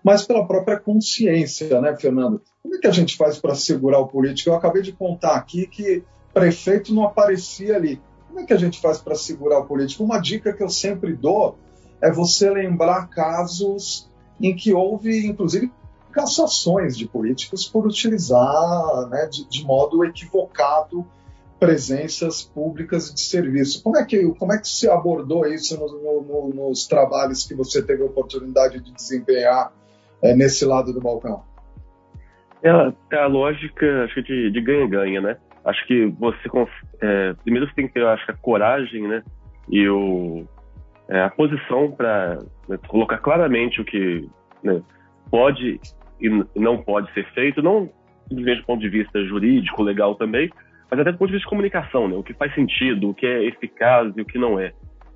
mas 0.03 0.25
pela 0.25 0.45
própria 0.45 0.79
consciência, 0.79 1.79
né, 1.79 1.95
Fernando? 1.95 2.41
Como 2.63 2.75
é 2.75 2.79
que 2.79 2.87
a 2.87 2.91
gente 2.91 3.15
faz 3.15 3.37
para 3.37 3.53
segurar 3.53 3.99
o 3.99 4.07
político? 4.07 4.49
Eu 4.49 4.55
acabei 4.55 4.81
de 4.81 4.91
contar 4.91 5.35
aqui 5.35 5.67
que 5.67 6.03
prefeito 6.33 6.93
não 6.93 7.03
aparecia 7.03 7.75
ali. 7.75 8.01
Como 8.27 8.39
é 8.39 8.45
que 8.45 8.53
a 8.53 8.57
gente 8.57 8.81
faz 8.81 8.97
para 8.97 9.13
segurar 9.15 9.59
o 9.59 9.65
político? 9.65 10.03
Uma 10.03 10.19
dica 10.19 10.51
que 10.51 10.63
eu 10.63 10.69
sempre 10.69 11.13
dou 11.13 11.57
é 12.01 12.11
você 12.11 12.49
lembrar 12.49 13.07
casos 13.07 14.09
em 14.41 14.55
que 14.55 14.73
houve, 14.73 15.25
inclusive, 15.27 15.71
cassações 16.11 16.97
de 16.97 17.07
políticos 17.07 17.67
por 17.67 17.85
utilizar 17.85 19.07
né, 19.09 19.27
de, 19.27 19.47
de 19.47 19.63
modo 19.63 20.03
equivocado 20.03 21.05
presenças 21.59 22.43
públicas 22.43 23.13
de 23.13 23.21
serviço. 23.21 23.81
Como 23.83 23.97
é 23.97 24.05
que, 24.05 24.23
como 24.35 24.53
é 24.53 24.57
que 24.57 24.67
se 24.67 24.89
abordou 24.89 25.45
isso 25.47 25.77
no, 25.79 26.21
no, 26.21 26.49
nos 26.53 26.87
trabalhos 26.87 27.45
que 27.45 27.55
você 27.55 27.85
teve 27.85 28.03
a 28.03 28.05
oportunidade 28.05 28.79
de 28.81 28.91
desempenhar 28.91 29.71
é, 30.21 30.35
nesse 30.35 30.65
lado 30.65 30.93
do 30.93 30.99
balcão? 30.99 31.43
É, 32.63 32.69
é 33.15 33.19
a 33.19 33.27
lógica, 33.27 34.03
acho 34.03 34.23
que 34.23 34.49
de 34.49 34.61
ganha-ganha, 34.61 35.21
né? 35.21 35.37
Acho 35.63 35.85
que 35.87 36.05
você, 36.19 36.49
é, 37.01 37.33
primeiro 37.43 37.67
você 37.67 37.75
tem 37.75 37.87
que 37.87 37.93
ter, 37.93 38.05
acho 38.05 38.29
a 38.29 38.35
coragem, 38.35 39.07
né? 39.07 39.23
E 39.69 39.87
o, 39.87 40.45
é, 41.07 41.21
a 41.21 41.29
posição 41.29 41.91
para 41.91 42.39
né, 42.67 42.77
colocar 42.87 43.17
claramente 43.19 43.81
o 43.81 43.85
que 43.85 44.29
né, 44.63 44.81
pode 45.31 45.79
e 46.19 46.29
não 46.55 46.81
pode 46.81 47.11
ser 47.13 47.25
feito, 47.33 47.61
não 47.61 47.89
simplesmente 48.27 48.61
do 48.61 48.65
ponto 48.65 48.81
de 48.81 48.89
vista 48.89 49.23
jurídico, 49.25 49.83
legal 49.83 50.15
também, 50.15 50.49
mas 50.89 50.99
até 50.99 51.11
do 51.11 51.17
ponto 51.17 51.27
de 51.27 51.33
vista 51.33 51.45
de 51.45 51.49
comunicação, 51.49 52.07
né? 52.07 52.15
O 52.15 52.23
que 52.23 52.33
faz 52.33 52.53
sentido, 52.53 53.09
o 53.09 53.13
que 53.13 53.25
é 53.25 53.43
eficaz 53.45 54.13
e 54.15 54.21
o 54.21 54.25
que 54.25 54.37
não 54.37 54.59
é. 54.59 54.71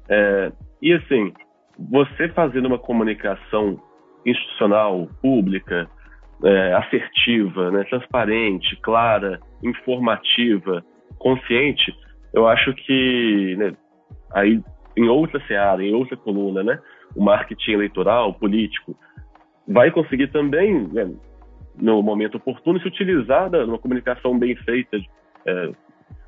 é 0.09 0.51
e 0.81 0.93
assim, 0.93 1.33
você 1.77 2.29
fazendo 2.29 2.67
uma 2.67 2.79
comunicação 2.79 3.81
institucional, 4.25 5.07
pública, 5.21 5.89
é, 6.43 6.73
assertiva, 6.73 7.71
né, 7.71 7.83
transparente, 7.85 8.75
clara, 8.81 9.39
informativa, 9.63 10.83
consciente, 11.17 11.93
eu 12.33 12.47
acho 12.47 12.73
que 12.73 13.55
né, 13.57 13.73
aí 14.33 14.61
em 14.97 15.07
outra 15.07 15.41
seara, 15.47 15.83
em 15.83 15.93
outra 15.93 16.17
coluna, 16.17 16.63
né, 16.63 16.79
o 17.15 17.23
marketing 17.23 17.71
eleitoral, 17.71 18.33
político, 18.33 18.95
vai 19.67 19.91
conseguir 19.91 20.27
também, 20.27 20.87
né, 20.87 21.11
no 21.75 22.01
momento 22.01 22.35
oportuno, 22.35 22.79
se 22.79 22.87
utilizar 22.87 23.49
da, 23.49 23.65
uma 23.65 23.77
comunicação 23.77 24.37
bem 24.37 24.55
feita 24.55 24.97
é, 25.45 25.71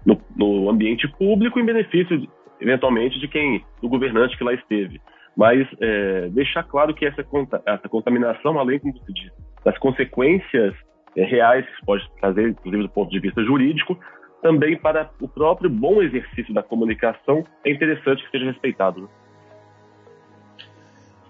no, 0.06 0.20
no, 0.36 0.70
ambiente 0.70 1.08
público 1.08 1.60
em 1.60 1.66
benefício, 1.66 2.28
eventualmente, 2.60 3.20
de 3.20 3.28
quem, 3.28 3.64
do 3.82 3.90
governante 3.90 4.38
que 4.38 4.44
lá 4.44 4.54
esteve. 4.54 5.02
Mas 5.36 5.68
é, 5.80 6.30
deixar 6.30 6.64
claro 6.64 6.94
que 6.94 7.06
essa, 7.06 7.26
essa 7.66 7.90
contaminação, 7.90 8.60
além, 8.60 8.80
como 8.80 8.94
você 8.94 9.14
disse, 9.14 9.32
das 9.64 9.78
consequências 9.78 10.74
é, 11.16 11.24
reais 11.24 11.66
que 11.66 11.86
pode 11.86 12.04
trazer, 12.20 12.50
inclusive 12.50 12.84
do 12.84 12.90
ponto 12.90 13.12
de 13.12 13.20
vista 13.20 13.44
jurídico, 13.44 13.98
também 14.42 14.78
para 14.78 15.10
o 15.22 15.28
próprio 15.28 15.70
bom 15.70 16.02
exercício 16.02 16.54
da 16.54 16.64
comunicação 16.64 17.44
é 17.64 17.72
interessante 17.72 18.24
que 18.24 18.32
seja 18.32 18.46
respeitado. 18.46 19.02
Né? 19.02 19.08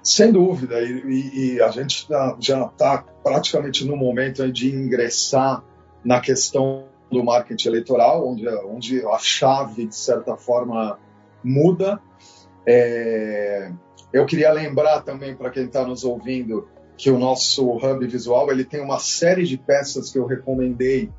Sem 0.04 0.32
dúvida, 0.32 0.82
e, 0.82 1.56
e 1.56 1.62
a 1.62 1.70
gente 1.70 2.08
já 2.40 2.66
está 2.66 3.06
praticamente 3.24 3.86
no 3.86 3.96
momento 3.96 4.52
de 4.52 4.74
ingressar 4.74 5.64
na 6.04 6.20
questão 6.20 6.86
do 7.12 7.24
marketing 7.24 7.68
eleitoral, 7.68 8.28
onde, 8.28 8.48
onde 8.48 9.06
a 9.06 9.18
chave, 9.18 9.86
de 9.86 9.96
certa 9.96 10.36
forma, 10.38 10.98
muda. 11.44 12.02
É, 12.66 13.72
eu 14.14 14.26
queria 14.26 14.52
lembrar 14.52 15.02
também 15.02 15.36
para 15.36 15.50
quem 15.50 15.66
está 15.66 15.86
nos 15.86 16.04
ouvindo 16.04 16.68
que 16.98 17.10
o 17.10 17.18
nosso 17.18 17.68
hub 17.78 18.08
visual 18.08 18.52
ele 18.52 18.64
tem 18.64 18.82
uma 18.82 19.00
série 19.00 19.44
de 19.44 19.58
peças 19.58 20.12
que 20.12 20.20
eu 20.20 20.26
recomendei 20.26 21.12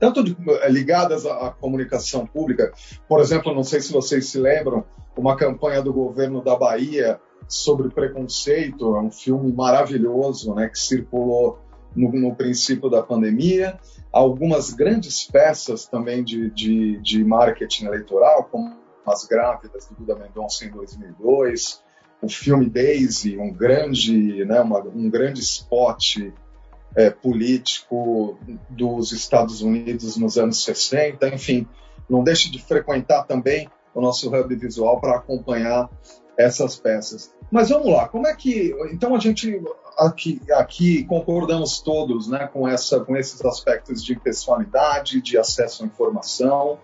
tanto 0.00 0.24
de, 0.24 0.34
eh, 0.62 0.68
ligadas 0.70 1.26
à, 1.26 1.48
à, 1.48 1.50
comunicação 1.50 2.26
pública, 2.26 2.72
por 3.06 3.20
exemplo, 3.20 3.54
não 3.54 3.62
sei 3.62 3.80
se 3.80 3.92
vocês 3.92 4.28
se 4.30 4.38
lembram, 4.38 4.82
uma 5.16 5.36
campanha 5.36 5.82
do 5.82 5.92
governo 5.92 6.42
da 6.42 6.56
Bahia 6.56 7.20
sobre 7.46 7.90
preconceito, 7.90 8.96
é 8.96 9.00
um 9.00 9.10
filme 9.10 9.52
maravilhoso, 9.52 10.54
né, 10.54 10.68
que 10.68 10.78
circulou 10.78 11.58
no, 11.94 12.10
no 12.12 12.34
princípio 12.34 12.88
da 12.88 13.02
pandemia, 13.02 13.78
algumas 14.12 14.72
grandes 14.72 15.24
peças 15.24 15.86
também 15.86 16.22
de, 16.24 16.50
de, 16.50 16.98
de 16.98 17.24
marketing 17.24 17.86
eleitoral, 17.86 18.44
como 18.44 18.76
As 19.06 19.24
Grávidas, 19.24 19.86
do 19.86 19.96
Duda 19.96 20.16
Mendonça 20.16 20.64
em 20.64 20.70
2002, 20.70 21.82
o 22.22 22.28
filme 22.28 22.68
Daisy, 22.68 23.38
um 23.38 23.52
grande, 23.52 24.44
né, 24.44 24.60
uma, 24.60 24.80
um 24.80 25.08
grande 25.08 25.40
spot 25.40 26.18
é, 26.94 27.10
político 27.10 28.38
dos 28.68 29.12
Estados 29.12 29.62
Unidos 29.62 30.16
nos 30.16 30.36
anos 30.36 30.62
60, 30.64 31.28
enfim, 31.28 31.66
não 32.08 32.22
deixe 32.22 32.50
de 32.50 32.60
frequentar 32.60 33.24
também 33.24 33.68
o 33.94 34.00
nosso 34.00 34.28
hub 34.34 34.54
visual 34.56 35.00
para 35.00 35.16
acompanhar 35.16 35.88
essas 36.36 36.76
peças. 36.76 37.34
Mas 37.50 37.68
vamos 37.68 37.90
lá, 37.90 38.08
como 38.08 38.26
é 38.26 38.34
que 38.34 38.74
então 38.92 39.14
a 39.14 39.18
gente 39.18 39.60
aqui, 39.98 40.40
aqui 40.52 41.04
concordamos 41.04 41.80
todos, 41.80 42.28
né, 42.28 42.48
com 42.52 42.66
essa 42.66 43.00
com 43.00 43.16
esses 43.16 43.44
aspectos 43.44 44.04
de 44.04 44.14
pessoalidade, 44.18 45.20
de 45.20 45.36
acesso 45.36 45.82
à 45.82 45.86
informação, 45.86 46.78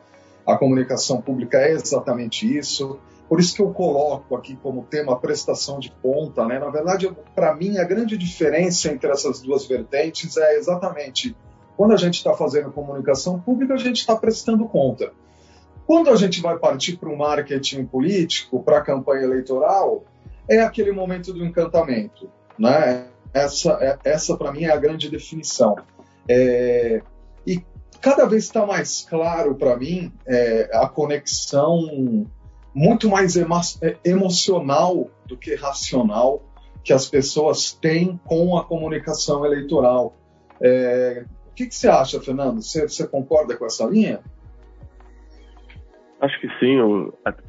a 0.47 0.57
comunicação 0.57 1.21
pública 1.21 1.59
é 1.59 1.73
exatamente 1.73 2.57
isso. 2.57 2.99
Por 3.29 3.41
isso 3.41 3.57
que 3.57 3.63
eu 3.63 3.73
coloco 3.73 4.37
aqui 4.37 4.57
como 4.63 4.85
tema 4.85 5.13
a 5.13 5.17
prestação 5.17 5.81
de 5.81 5.91
conta. 6.01 6.47
Né? 6.47 6.61
Na 6.61 6.71
verdade, 6.71 7.13
para 7.35 7.53
mim, 7.57 7.77
a 7.79 7.85
grande 7.85 8.17
diferença 8.17 8.89
entre 8.89 9.11
essas 9.11 9.41
duas 9.41 9.67
vertentes 9.67 10.37
é 10.37 10.55
exatamente 10.55 11.37
quando 11.77 11.93
a 11.93 11.97
gente 11.97 12.15
está 12.15 12.33
fazendo 12.33 12.73
comunicação 12.73 13.39
pública, 13.39 13.75
a 13.75 13.79
gente 13.79 13.99
está 13.99 14.17
prestando 14.17 14.67
conta. 14.67 15.13
Quando 15.87 16.11
a 16.11 16.17
gente 16.17 16.41
vai 16.41 16.59
partir 16.59 16.97
para 16.97 17.09
o 17.09 17.17
marketing 17.17 17.87
político, 17.87 18.63
para 18.63 18.79
a 18.79 18.83
campanha 18.83 19.23
eleitoral, 19.23 20.05
é 20.49 20.61
aquele 20.61 20.93
momento 20.93 21.33
do 21.33 21.45
encantamento. 21.45 22.29
Né? 22.59 23.07
Essa, 23.33 23.79
é, 23.81 23.99
essa 24.05 24.37
para 24.37 24.53
mim, 24.53 24.65
é 24.65 24.73
a 24.73 24.77
grande 24.77 25.09
definição. 25.09 25.77
É, 26.29 27.03
e 27.47 27.65
cada 28.01 28.27
vez 28.27 28.45
está 28.45 28.67
mais 28.67 29.07
claro 29.09 29.55
para 29.55 29.77
mim 29.77 30.13
é, 30.27 30.71
a 30.73 30.89
conexão 30.89 32.27
muito 32.75 33.09
mais 33.09 33.37
é, 33.37 33.97
emocional 34.05 35.09
do 35.27 35.37
que 35.37 35.55
racional 35.55 36.43
que 36.83 36.93
as 36.93 37.09
pessoas 37.09 37.73
têm 37.73 38.21
com 38.25 38.57
a 38.57 38.65
comunicação 38.65 39.45
eleitoral. 39.45 40.15
É, 40.61 41.25
o 41.49 41.55
que, 41.55 41.67
que, 41.67 41.75
você 41.75 41.89
acha, 41.89 42.21
Fernando? 42.21 42.63
Você, 42.63 42.89
você, 42.89 43.07
concorda 43.07 43.57
com 43.57 43.67
essa 43.67 43.85
linha? 43.87 44.21
Acho 46.21 46.41
que 46.41 46.49
sim. 46.59 46.79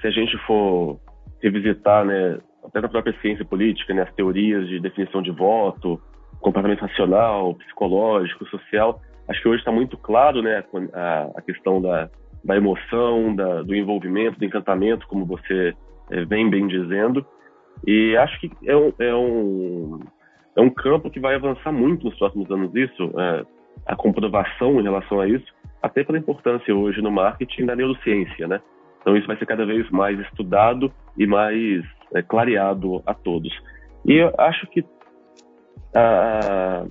Se 0.02 0.08
a 0.08 0.12
gente 0.12 0.38
for 0.46 1.00
revisitar, 1.42 2.06
né, 2.06 2.40
até 2.64 2.82
na 2.82 2.90
própria 2.90 3.18
ciência 3.22 3.46
política, 3.46 3.94
né, 3.94 4.04
as 4.04 4.14
teorias 4.14 4.68
de 4.68 4.80
definição 4.80 5.22
de 5.22 5.32
voto, 5.32 6.02
comportamento 6.40 6.82
racional, 6.82 7.56
psicológico, 7.56 8.46
social, 8.48 9.02
acho 9.28 9.42
que 9.42 9.48
hoje 9.48 9.60
está 9.60 9.72
muito 9.72 9.98
claro 9.98 10.42
né, 10.42 10.64
a, 10.94 11.32
a 11.36 11.42
questão 11.42 11.82
da, 11.82 12.10
da 12.44 12.56
emoção, 12.56 13.36
da, 13.36 13.62
do 13.64 13.76
envolvimento, 13.76 14.40
do 14.40 14.46
encantamento, 14.46 15.08
como 15.08 15.26
você 15.26 15.74
é, 16.12 16.26
vem 16.26 16.50
bem 16.50 16.68
dizendo. 16.68 17.26
E 17.86 18.16
acho 18.18 18.40
que 18.40 18.52
é 18.66 18.76
um, 18.76 18.94
é 19.00 19.16
um, 19.16 20.00
é 20.56 20.62
um 20.62 20.70
campo 20.70 21.10
que 21.10 21.20
vai 21.20 21.36
avançar 21.36 21.72
muito 21.72 22.06
nos 22.06 22.18
próximos 22.18 22.50
anos 22.50 22.74
isso, 22.76 23.14
é, 23.20 23.46
a 23.86 23.96
comprovação 23.96 24.80
em 24.80 24.84
relação 24.84 25.20
a 25.20 25.28
isso, 25.28 25.46
até 25.82 26.04
pela 26.04 26.18
importância 26.18 26.76
hoje 26.76 27.02
no 27.02 27.12
marketing 27.12 27.66
da 27.66 27.76
neurociência, 27.76 28.48
né? 28.48 28.62
Então 29.02 29.16
isso 29.16 29.28
vai 29.28 29.38
ser 29.38 29.46
cada 29.46 29.66
vez 29.66 29.90
mais 29.90 30.20
estudado 30.20 30.92
e 31.18 31.26
mais 31.26 31.86
é, 32.14 32.22
clareado 32.22 33.02
a 33.06 33.14
todos. 33.14 33.54
E 34.06 34.14
eu 34.14 34.34
acho 34.38 34.68
que 34.68 34.84
a, 35.94 36.86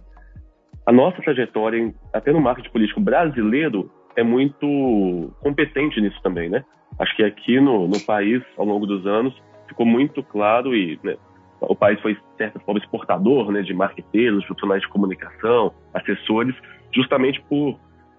a 0.86 0.92
nossa 0.92 1.20
trajetória, 1.22 1.92
até 2.12 2.32
no 2.32 2.40
marketing 2.40 2.70
político 2.70 3.00
brasileiro, 3.00 3.90
é 4.16 4.22
muito 4.22 5.30
competente 5.40 6.00
nisso 6.00 6.18
também, 6.22 6.48
né? 6.48 6.64
Acho 6.98 7.14
que 7.16 7.22
aqui 7.22 7.60
no, 7.60 7.86
no 7.86 8.00
país, 8.00 8.42
ao 8.56 8.64
longo 8.64 8.86
dos 8.86 9.06
anos, 9.06 9.34
ficou 9.68 9.84
muito 9.84 10.22
claro 10.22 10.74
e 10.74 10.98
né, 11.02 11.16
o 11.60 11.74
país 11.74 12.00
foi, 12.00 12.14
de 12.14 12.20
certa 12.38 12.58
forma, 12.60 12.80
exportador 12.80 13.50
né, 13.50 13.62
de 13.62 13.74
marqueteiros, 13.74 14.44
profissionais 14.46 14.82
de 14.82 14.88
comunicação, 14.88 15.72
assessores, 15.92 16.54
justamente 16.96 17.42
por 17.42 17.78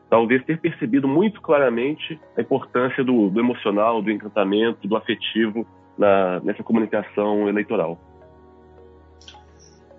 talvez 0.09 0.43
ter 0.45 0.59
percebido 0.61 1.07
muito 1.07 1.41
claramente 1.41 2.19
a 2.37 2.41
importância 2.41 3.03
do, 3.03 3.29
do 3.29 3.39
emocional, 3.39 4.01
do 4.01 4.11
encantamento, 4.11 4.87
do 4.87 4.95
afetivo 4.95 5.65
na, 5.97 6.39
nessa 6.41 6.63
comunicação 6.63 7.49
eleitoral. 7.49 7.99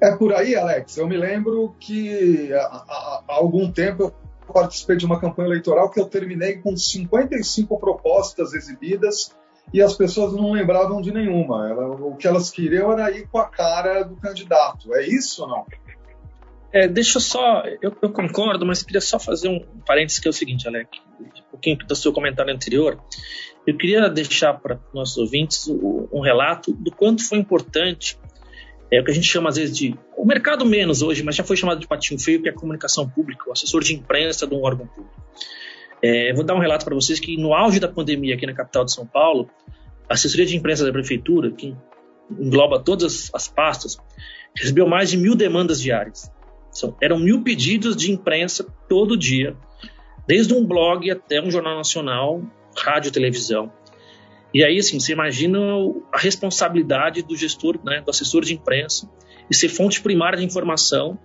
É 0.00 0.14
por 0.16 0.32
aí, 0.32 0.54
Alex. 0.54 0.96
Eu 0.96 1.08
me 1.08 1.16
lembro 1.16 1.74
que 1.80 2.52
há, 2.52 2.58
há, 2.58 3.22
algum 3.26 3.70
tempo 3.70 4.04
eu 4.04 4.14
participei 4.54 4.96
de 4.96 5.04
uma 5.04 5.20
campanha 5.20 5.48
eleitoral 5.48 5.90
que 5.90 6.00
eu 6.00 6.06
terminei 6.06 6.58
com 6.58 6.76
55 6.76 7.78
propostas 7.78 8.54
exibidas 8.54 9.36
e 9.74 9.82
as 9.82 9.94
pessoas 9.94 10.32
não 10.32 10.52
lembravam 10.52 11.02
de 11.02 11.12
nenhuma. 11.12 11.68
Ela, 11.68 11.88
o 11.88 12.16
que 12.16 12.26
elas 12.26 12.48
queriam 12.50 12.92
era 12.92 13.10
ir 13.10 13.28
com 13.28 13.38
a 13.38 13.46
cara 13.46 14.04
do 14.04 14.16
candidato. 14.16 14.94
É 14.94 15.06
isso 15.06 15.42
ou 15.42 15.48
não? 15.48 15.66
É, 16.72 16.86
deixa 16.86 17.16
eu 17.16 17.22
só, 17.22 17.62
eu, 17.80 17.96
eu, 18.02 18.10
concordo, 18.10 18.66
mas 18.66 18.82
queria 18.82 19.00
só 19.00 19.18
fazer 19.18 19.48
um 19.48 19.60
parênteses 19.86 20.18
que 20.18 20.28
é 20.28 20.30
o 20.30 20.34
seguinte, 20.34 20.68
Alec, 20.68 21.00
um 21.20 21.50
pouquinho 21.50 21.78
do 21.78 21.96
seu 21.96 22.12
comentário 22.12 22.52
anterior. 22.52 23.02
Eu 23.66 23.76
queria 23.76 24.08
deixar 24.08 24.54
para 24.54 24.78
nossos 24.92 25.16
ouvintes 25.16 25.66
um 25.68 26.20
relato 26.20 26.72
do 26.72 26.90
quanto 26.90 27.26
foi 27.26 27.38
importante 27.38 28.18
é 28.90 29.00
o 29.00 29.04
que 29.04 29.10
a 29.10 29.14
gente 29.14 29.26
chama 29.26 29.50
às 29.50 29.56
vezes 29.56 29.76
de 29.76 29.94
o 30.16 30.24
mercado 30.24 30.64
menos 30.64 31.02
hoje, 31.02 31.22
mas 31.22 31.36
já 31.36 31.44
foi 31.44 31.56
chamado 31.56 31.78
de 31.78 31.86
patinho 31.86 32.18
feio, 32.18 32.40
que 32.40 32.48
é 32.48 32.52
a 32.52 32.54
comunicação 32.54 33.08
pública, 33.08 33.48
o 33.48 33.52
assessor 33.52 33.82
de 33.82 33.94
imprensa 33.94 34.46
de 34.46 34.54
um 34.54 34.62
órgão 34.62 34.86
público. 34.86 35.22
É, 36.02 36.32
vou 36.32 36.44
dar 36.44 36.54
um 36.54 36.58
relato 36.58 36.84
para 36.84 36.94
vocês 36.94 37.20
que 37.20 37.36
no 37.36 37.52
auge 37.52 37.78
da 37.78 37.88
pandemia 37.88 38.34
aqui 38.34 38.46
na 38.46 38.54
capital 38.54 38.84
de 38.84 38.92
São 38.92 39.06
Paulo, 39.06 39.50
a 40.08 40.14
assessoria 40.14 40.46
de 40.46 40.56
imprensa 40.56 40.84
da 40.86 40.92
prefeitura, 40.92 41.50
que 41.50 41.76
engloba 42.30 42.80
todas 42.80 43.30
as 43.34 43.46
pastas, 43.46 43.98
recebeu 44.56 44.86
mais 44.86 45.10
de 45.10 45.16
mil 45.16 45.34
demandas 45.34 45.80
diárias. 45.80 46.30
São, 46.78 46.96
eram 47.00 47.18
mil 47.18 47.42
pedidos 47.42 47.96
de 47.96 48.12
imprensa 48.12 48.64
todo 48.88 49.16
dia, 49.16 49.56
desde 50.26 50.54
um 50.54 50.64
blog 50.64 51.10
até 51.10 51.40
um 51.40 51.50
jornal 51.50 51.76
nacional, 51.76 52.42
rádio, 52.76 53.10
televisão. 53.10 53.72
E 54.54 54.64
aí, 54.64 54.78
assim, 54.78 55.00
você 55.00 55.12
imagina 55.12 55.58
a 56.12 56.18
responsabilidade 56.18 57.22
do 57.22 57.36
gestor, 57.36 57.78
né, 57.84 58.00
do 58.00 58.10
assessor 58.10 58.44
de 58.44 58.54
imprensa, 58.54 59.10
e 59.50 59.54
ser 59.54 59.68
fonte 59.68 60.00
primária 60.00 60.38
de 60.38 60.44
informação 60.44 61.18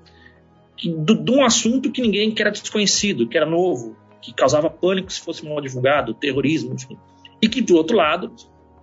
que, 0.76 0.90
do, 0.90 1.16
de 1.16 1.32
um 1.32 1.46
assunto 1.46 1.92
que 1.92 2.02
ninguém 2.02 2.32
que 2.32 2.42
era 2.42 2.52
desconhecido, 2.52 3.28
que 3.28 3.38
era 3.38 3.46
novo, 3.46 3.96
que 4.22 4.34
causava 4.34 4.70
pânico 4.70 5.12
se 5.12 5.22
fosse 5.22 5.46
mal 5.46 5.62
divulgado, 5.62 6.14
terrorismo, 6.14 6.74
enfim. 6.74 6.98
E 7.42 7.48
que, 7.48 7.62
do 7.62 7.76
outro 7.76 7.96
lado, 7.96 8.34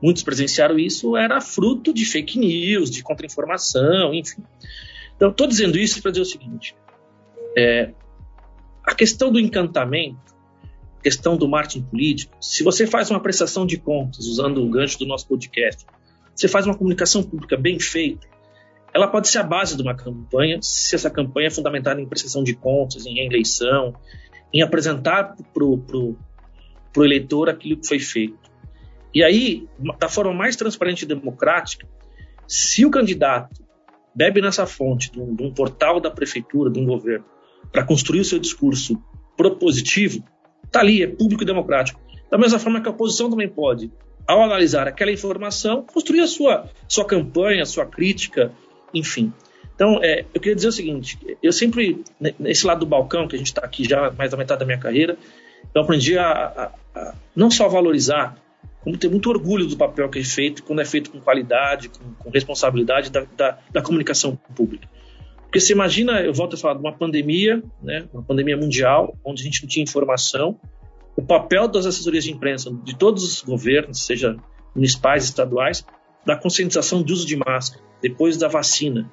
muitos 0.02 0.22
presenciaram 0.22 0.78
isso, 0.78 1.16
era 1.16 1.40
fruto 1.40 1.92
de 1.92 2.04
fake 2.04 2.38
news, 2.38 2.90
de 2.90 3.02
contra-informação, 3.02 4.14
enfim. 4.14 4.42
Então, 5.20 5.28
estou 5.28 5.46
dizendo 5.46 5.76
isso 5.76 6.00
para 6.00 6.12
dizer 6.12 6.22
o 6.22 6.24
seguinte: 6.24 6.74
é, 7.54 7.92
a 8.82 8.94
questão 8.94 9.30
do 9.30 9.38
encantamento, 9.38 10.34
a 10.98 11.02
questão 11.02 11.36
do 11.36 11.46
marketing 11.46 11.82
político, 11.82 12.34
se 12.40 12.64
você 12.64 12.86
faz 12.86 13.10
uma 13.10 13.20
prestação 13.20 13.66
de 13.66 13.76
contas, 13.76 14.26
usando 14.26 14.64
o 14.64 14.70
gancho 14.70 14.98
do 14.98 15.04
nosso 15.04 15.28
podcast, 15.28 15.84
você 16.34 16.48
faz 16.48 16.64
uma 16.64 16.74
comunicação 16.74 17.22
pública 17.22 17.54
bem 17.54 17.78
feita, 17.78 18.26
ela 18.94 19.06
pode 19.06 19.28
ser 19.28 19.40
a 19.40 19.42
base 19.42 19.76
de 19.76 19.82
uma 19.82 19.94
campanha, 19.94 20.58
se 20.62 20.94
essa 20.94 21.10
campanha 21.10 21.48
é 21.48 21.50
fundamentada 21.50 22.00
em 22.00 22.06
prestação 22.06 22.42
de 22.42 22.54
contas, 22.54 23.04
em 23.04 23.18
eleição, 23.18 23.94
em 24.54 24.62
apresentar 24.62 25.36
para 25.52 25.64
o 25.64 26.16
eleitor 27.04 27.50
aquilo 27.50 27.78
que 27.78 27.86
foi 27.86 27.98
feito. 27.98 28.50
E 29.14 29.22
aí, 29.22 29.68
da 29.98 30.09
forma 30.09 30.33
mais 30.33 30.56
transparente 30.56 31.02
e 31.02 31.06
democrática, 31.06 31.87
se 32.48 32.87
o 32.87 32.90
candidato 32.90 33.68
bebe 34.14 34.40
nessa 34.40 34.66
fonte 34.66 35.11
de 35.11 35.20
um, 35.20 35.35
de 35.35 35.42
um 35.42 35.53
portal 35.53 36.01
da 36.01 36.11
prefeitura, 36.11 36.70
de 36.70 36.79
um 36.79 36.87
governo, 36.87 37.25
para 37.73 37.85
construir 37.85 38.20
o 38.20 38.25
seu 38.25 38.38
discurso 38.38 39.01
propositivo, 39.37 40.25
está 40.64 40.81
ali, 40.81 41.03
é 41.03 41.07
público 41.07 41.42
e 41.42 41.46
democrático. 41.46 42.01
Da 42.31 42.38
mesma 42.38 42.59
forma 42.59 42.81
que 42.81 42.88
a 42.88 42.92
oposição 42.92 43.31
também 43.31 43.49
pode, 43.49 43.90
ao 44.27 44.42
analisar 44.42 44.87
aquela 44.87 45.11
informação, 45.11 45.83
construir 45.83 46.20
a 46.20 46.27
sua, 46.27 46.68
sua 46.87 47.05
campanha, 47.05 47.62
a 47.62 47.66
sua 47.66 47.87
crítica, 47.87 48.53
enfim. 48.94 49.33
Então, 49.75 49.99
é, 50.03 50.25
eu 50.35 50.40
queria 50.40 50.55
dizer 50.55 50.68
o 50.68 50.73
seguinte: 50.73 51.18
eu 51.42 51.53
sempre, 51.53 52.05
nesse 52.38 52.66
lado 52.66 52.81
do 52.81 52.87
balcão, 52.87 53.27
que 53.27 53.35
a 53.35 53.38
gente 53.38 53.49
está 53.49 53.62
aqui 53.62 53.83
já 53.83 54.11
mais 54.11 54.31
da 54.31 54.37
metade 54.37 54.61
da 54.61 54.66
minha 54.66 54.79
carreira, 54.79 55.16
eu 55.75 55.83
aprendi 55.83 56.18
a, 56.18 56.31
a, 56.31 56.70
a, 56.94 57.14
não 57.35 57.51
só 57.51 57.68
valorizar, 57.68 58.37
como 58.83 58.97
ter 58.97 59.09
muito 59.09 59.29
orgulho 59.29 59.66
do 59.66 59.77
papel 59.77 60.09
que 60.09 60.19
é 60.19 60.25
feito, 60.25 60.62
quando 60.62 60.81
é 60.81 60.85
feito 60.85 61.11
com 61.11 61.21
qualidade, 61.21 61.88
com, 61.88 62.14
com 62.14 62.31
responsabilidade 62.31 63.11
da, 63.11 63.27
da, 63.37 63.59
da, 63.71 63.83
comunicação 63.83 64.37
pública. 64.55 64.88
Porque 65.43 65.61
você 65.61 65.73
imagina, 65.73 66.21
eu 66.23 66.33
volto 66.33 66.55
a 66.55 66.57
falar 66.57 66.75
de 66.75 66.81
uma 66.81 66.93
pandemia, 66.93 67.62
né, 67.83 68.09
uma 68.12 68.23
pandemia 68.23 68.57
mundial, 68.57 69.16
onde 69.25 69.43
a 69.43 69.45
gente 69.45 69.62
não 69.62 69.69
tinha 69.69 69.83
informação, 69.83 70.59
o 71.16 71.23
papel 71.23 71.69
das 71.69 71.87
assessorias 71.87 72.25
de 72.25 72.33
imprensa 72.33 72.71
de 72.85 72.97
todos 72.97 73.25
os 73.25 73.43
governos, 73.43 74.07
seja 74.07 74.37
municipais, 74.75 75.25
estaduais, 75.25 75.85
da 76.25 76.37
conscientização 76.37 77.03
de 77.03 77.12
uso 77.12 77.27
de 77.27 77.37
máscara, 77.37 77.83
depois 78.01 78.37
da 78.37 78.49
vacina. 78.49 79.11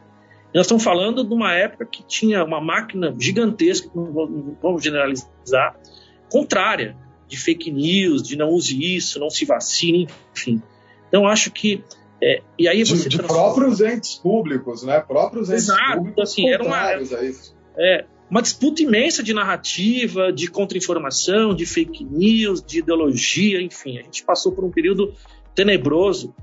E 0.54 0.58
nós 0.58 0.66
estamos 0.66 0.84
falando 0.84 1.24
de 1.24 1.34
uma 1.34 1.54
época 1.54 1.86
que 1.86 2.04
tinha 2.04 2.44
uma 2.44 2.62
máquina 2.62 3.14
gigantesca, 3.20 3.90
não 3.94 4.56
vamos 4.62 4.84
generalizar, 4.84 5.76
contrária, 6.30 6.96
de 7.28 7.38
fake 7.38 7.72
news, 7.72 8.24
de 8.24 8.36
não 8.36 8.50
use 8.50 8.78
isso, 8.96 9.20
não 9.20 9.30
se 9.30 9.46
vacine, 9.46 10.08
enfim. 10.36 10.62
Então, 11.08 11.28
acho 11.28 11.52
que. 11.52 11.84
É, 12.22 12.42
e 12.58 12.68
aí 12.68 12.84
você 12.84 13.10
de, 13.10 13.18
de 13.18 13.24
próprios 13.24 13.80
entes 13.80 14.16
públicos, 14.16 14.84
né? 14.84 15.00
Próprios 15.00 15.50
entes 15.50 15.66
Exato, 15.66 15.98
públicos 15.98 16.24
assim, 16.24 16.50
era 16.50 16.64
uma, 16.64 16.92
é, 17.78 18.06
uma 18.30 18.42
disputa 18.42 18.82
imensa 18.82 19.22
de 19.22 19.34
narrativa, 19.34 20.34
de 20.34 20.48
contra-informação, 20.48 21.54
de 21.54 21.66
fake 21.66 22.04
news, 22.04 22.64
de 22.64 22.80
ideologia, 22.80 23.62
enfim. 23.62 24.00
A 24.00 24.04
gente 24.04 24.24
passou 24.24 24.52
por 24.52 24.66
um 24.66 24.72
período 24.72 25.14
tenebroso 25.54 26.34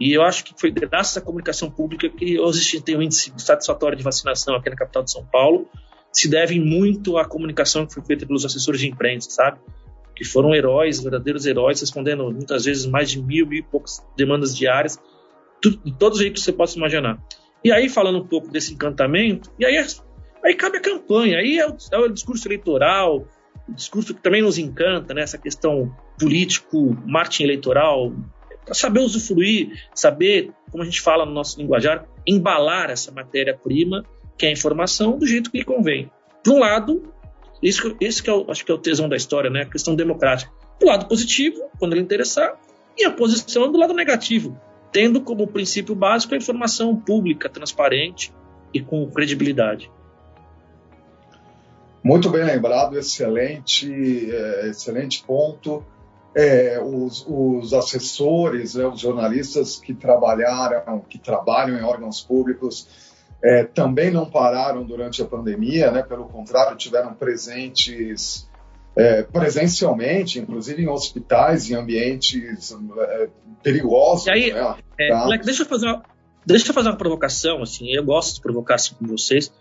e 0.00 0.12
eu 0.12 0.22
acho 0.22 0.44
que 0.44 0.54
foi 0.56 0.70
graças 0.70 1.16
à 1.16 1.20
comunicação 1.20 1.70
pública 1.70 2.08
que 2.08 2.38
hoje 2.38 2.60
a 2.60 2.62
gente 2.62 2.80
tem 2.82 2.96
um 2.96 3.02
índice 3.02 3.32
satisfatório 3.38 3.96
de 3.96 4.02
vacinação 4.02 4.54
aqui 4.54 4.70
na 4.70 4.76
capital 4.76 5.02
de 5.02 5.10
São 5.10 5.24
Paulo. 5.24 5.68
Se 6.12 6.28
deve 6.28 6.58
muito 6.58 7.16
à 7.16 7.24
comunicação 7.24 7.86
que 7.86 7.94
foi 7.94 8.04
feita 8.04 8.26
pelos 8.26 8.44
assessores 8.44 8.80
de 8.80 8.88
imprensa, 8.88 9.30
sabe? 9.30 9.58
Que 10.14 10.24
foram 10.24 10.54
heróis, 10.54 11.00
verdadeiros 11.00 11.46
heróis, 11.46 11.80
respondendo 11.80 12.30
muitas 12.30 12.64
vezes 12.64 12.86
mais 12.86 13.10
de 13.10 13.20
mil, 13.20 13.46
mil 13.46 13.58
e 13.58 13.62
poucas 13.62 14.04
demandas 14.16 14.56
diárias, 14.56 14.98
tudo, 15.60 15.80
de 15.84 15.92
todos 15.92 16.18
os 16.18 16.22
jeitos 16.22 16.42
que 16.42 16.44
você 16.44 16.52
possa 16.52 16.76
imaginar. 16.76 17.18
E 17.64 17.72
aí, 17.72 17.88
falando 17.88 18.18
um 18.18 18.26
pouco 18.26 18.48
desse 18.48 18.74
encantamento, 18.74 19.50
e 19.58 19.64
aí, 19.64 19.84
aí 20.44 20.54
cabe 20.54 20.76
a 20.76 20.80
campanha, 20.80 21.38
aí 21.38 21.58
é 21.58 21.66
o, 21.66 21.76
é 21.92 21.98
o 21.98 22.08
discurso 22.08 22.46
eleitoral, 22.46 23.26
o 23.68 23.72
discurso 23.72 24.14
que 24.14 24.22
também 24.22 24.42
nos 24.42 24.58
encanta, 24.58 25.14
né? 25.14 25.22
Essa 25.22 25.38
questão 25.38 25.94
político, 26.18 26.96
marketing 27.06 27.44
eleitoral, 27.44 28.12
para 28.64 28.74
saber 28.74 29.00
usufruir, 29.00 29.82
saber, 29.94 30.52
como 30.70 30.82
a 30.82 30.86
gente 30.86 31.00
fala 31.00 31.24
no 31.24 31.32
nosso 31.32 31.58
linguajar, 31.58 32.06
embalar 32.26 32.90
essa 32.90 33.10
matéria-prima, 33.10 34.04
que 34.36 34.46
é 34.46 34.48
a 34.48 34.52
informação, 34.52 35.18
do 35.18 35.26
jeito 35.26 35.50
que 35.50 35.58
lhe 35.58 35.64
convém. 35.64 36.10
Por 36.42 36.54
um 36.54 36.58
lado, 36.58 37.13
isso, 37.64 37.96
esse 38.00 38.22
que 38.22 38.30
é 38.30 38.44
acho 38.48 38.64
que 38.64 38.70
é 38.70 38.74
o 38.74 38.78
tesão 38.78 39.08
da 39.08 39.16
história, 39.16 39.50
né? 39.50 39.62
a 39.62 39.66
questão 39.66 39.96
democrática. 39.96 40.52
Do 40.78 40.86
lado 40.86 41.06
positivo, 41.08 41.70
quando 41.78 41.94
ele 41.94 42.02
interessar, 42.02 42.60
e 42.96 43.04
a 43.04 43.10
posição 43.10 43.72
do 43.72 43.78
lado 43.78 43.94
negativo, 43.94 44.60
tendo 44.92 45.20
como 45.20 45.46
princípio 45.46 45.94
básico 45.94 46.34
a 46.34 46.36
informação 46.36 46.94
pública, 46.94 47.48
transparente 47.48 48.32
e 48.72 48.80
com 48.80 49.10
credibilidade. 49.10 49.90
Muito 52.02 52.28
bem 52.28 52.44
lembrado, 52.44 52.98
excelente, 52.98 54.30
é, 54.30 54.68
excelente 54.68 55.24
ponto 55.24 55.84
é, 56.34 56.80
os, 56.82 57.24
os, 57.28 57.72
assessores, 57.72 58.74
né, 58.74 58.84
os 58.86 59.00
jornalistas 59.00 59.76
que 59.76 59.94
trabalharam, 59.94 61.00
que 61.08 61.18
trabalham 61.18 61.78
em 61.78 61.82
órgãos 61.82 62.20
públicos, 62.20 63.13
é, 63.44 63.62
também 63.62 64.10
não 64.10 64.24
pararam 64.24 64.82
durante 64.84 65.20
a 65.20 65.26
pandemia, 65.26 65.90
né, 65.90 66.02
pelo 66.02 66.24
contrário, 66.24 66.78
tiveram 66.78 67.12
presentes 67.12 68.48
é, 68.96 69.22
presencialmente, 69.22 70.38
inclusive 70.38 70.82
em 70.82 70.88
hospitais, 70.88 71.68
em 71.68 71.74
ambientes 71.74 72.74
é, 72.98 73.28
perigosos. 73.62 74.26
E 74.26 74.30
aí, 74.30 74.52
né, 74.52 74.74
é, 74.98 75.08
tá? 75.10 75.36
deixa, 75.44 75.62
eu 75.62 75.66
fazer 75.66 75.86
uma, 75.86 76.02
deixa 76.46 76.70
eu 76.70 76.74
fazer 76.74 76.88
uma 76.88 76.96
provocação, 76.96 77.60
assim, 77.60 77.92
eu 77.92 78.02
gosto 78.02 78.36
de 78.36 78.40
provocar 78.40 78.76
assim, 78.76 78.94
com 78.94 79.06
vocês. 79.06 79.52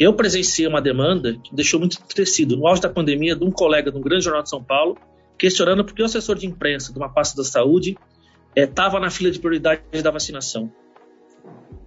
Eu 0.00 0.14
presenciei 0.14 0.66
uma 0.66 0.80
demanda 0.80 1.36
que 1.38 1.54
deixou 1.54 1.78
muito 1.78 1.98
entristecido 1.98 2.56
no 2.56 2.66
auge 2.66 2.80
da 2.80 2.88
pandemia 2.88 3.36
de 3.36 3.44
um 3.44 3.50
colega 3.50 3.92
de 3.92 3.98
um 3.98 4.00
grande 4.00 4.24
jornal 4.24 4.42
de 4.42 4.48
São 4.48 4.64
Paulo, 4.64 4.96
questionando 5.36 5.84
porque 5.84 6.00
o 6.00 6.06
assessor 6.06 6.36
de 6.36 6.46
imprensa 6.46 6.90
de 6.90 6.98
uma 6.98 7.10
pasta 7.10 7.36
da 7.36 7.44
saúde 7.44 7.98
estava 8.54 8.96
é, 8.96 9.00
na 9.00 9.10
fila 9.10 9.30
de 9.30 9.38
prioridade 9.38 9.82
da 10.02 10.10
vacinação. 10.10 10.72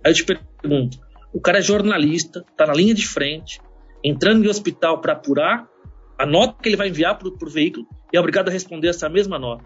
Aí 0.03 0.11
eu 0.11 0.15
te 0.15 0.23
pergunto, 0.23 0.99
O 1.33 1.39
cara 1.39 1.59
é 1.59 1.61
jornalista, 1.61 2.43
está 2.49 2.65
na 2.65 2.73
linha 2.73 2.93
de 2.93 3.07
frente, 3.07 3.59
entrando 4.03 4.43
em 4.43 4.47
hospital 4.47 4.99
para 4.99 5.13
apurar 5.13 5.67
a 6.17 6.25
nota 6.25 6.55
que 6.61 6.67
ele 6.67 6.75
vai 6.75 6.89
enviar 6.89 7.17
para 7.17 7.27
o 7.27 7.49
veículo 7.49 7.85
e 8.11 8.17
é 8.17 8.19
obrigado 8.19 8.49
a 8.49 8.51
responder 8.51 8.89
essa 8.89 9.07
mesma 9.07 9.37
nota. 9.39 9.63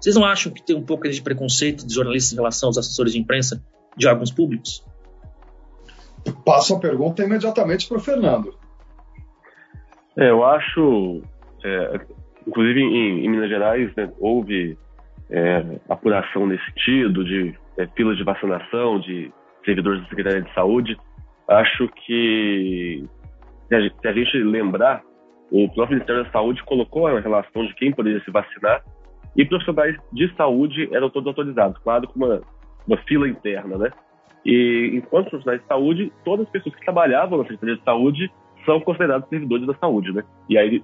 Vocês 0.00 0.16
não 0.16 0.24
acham 0.24 0.52
que 0.52 0.64
tem 0.64 0.74
um 0.74 0.84
pouco 0.84 1.08
de 1.08 1.22
preconceito 1.22 1.86
de 1.86 1.94
jornalistas 1.94 2.32
em 2.32 2.36
relação 2.36 2.68
aos 2.68 2.78
assessores 2.78 3.12
de 3.12 3.20
imprensa 3.20 3.62
de 3.96 4.08
órgãos 4.08 4.32
públicos? 4.32 4.84
Passo 6.44 6.74
a 6.74 6.80
pergunta 6.80 7.22
imediatamente 7.22 7.86
para 7.86 7.98
o 7.98 8.00
Fernando. 8.00 8.54
É, 10.16 10.28
eu 10.30 10.44
acho, 10.44 11.22
é, 11.64 12.00
inclusive 12.46 12.80
em, 12.80 13.24
em, 13.24 13.30
Minas 13.30 13.48
Gerais, 13.48 13.94
né, 13.94 14.12
houve 14.18 14.76
é, 15.30 15.64
apuração 15.88 16.46
nesse 16.46 16.64
sentido, 16.66 17.24
de 17.24 17.54
é, 17.78 17.86
filas 17.88 18.16
de 18.16 18.24
vacinação, 18.24 19.00
de 19.00 19.32
servidores 19.64 20.02
da 20.02 20.08
Secretaria 20.08 20.42
de 20.42 20.54
Saúde. 20.54 20.96
Acho 21.48 21.88
que, 21.88 23.04
se 23.68 23.74
a, 23.74 24.12
gente 24.12 24.36
lembrar, 24.38 25.02
o 25.50 25.68
próprio 25.68 25.96
Ministério 25.96 26.24
da 26.24 26.30
Saúde 26.30 26.62
colocou 26.64 27.06
a 27.06 27.20
relação 27.20 27.66
de 27.66 27.74
quem 27.74 27.92
poderia 27.92 28.22
se 28.24 28.30
vacinar 28.30 28.82
e 29.36 29.44
profissionais 29.44 29.96
de 30.12 30.34
saúde 30.36 30.88
eram 30.92 31.08
todos 31.08 31.26
autorizados, 31.26 31.78
claro, 31.82 32.06
com 32.06 32.18
uma, 32.18 32.42
uma 32.86 32.96
fila 32.98 33.28
interna, 33.28 33.78
né? 33.78 33.90
E 34.44 34.90
enquanto 34.94 35.30
profissionais 35.30 35.62
de 35.62 35.66
saúde, 35.66 36.12
todas 36.24 36.46
as 36.46 36.52
pessoas 36.52 36.74
que 36.74 36.84
trabalhavam 36.84 37.38
na 37.38 37.44
Secretaria 37.44 37.76
de 37.76 37.84
Saúde 37.84 38.30
são 38.66 38.80
considerados 38.80 39.28
servidores 39.28 39.66
da 39.66 39.74
saúde, 39.74 40.12
né? 40.12 40.22
E 40.48 40.58
aí, 40.58 40.82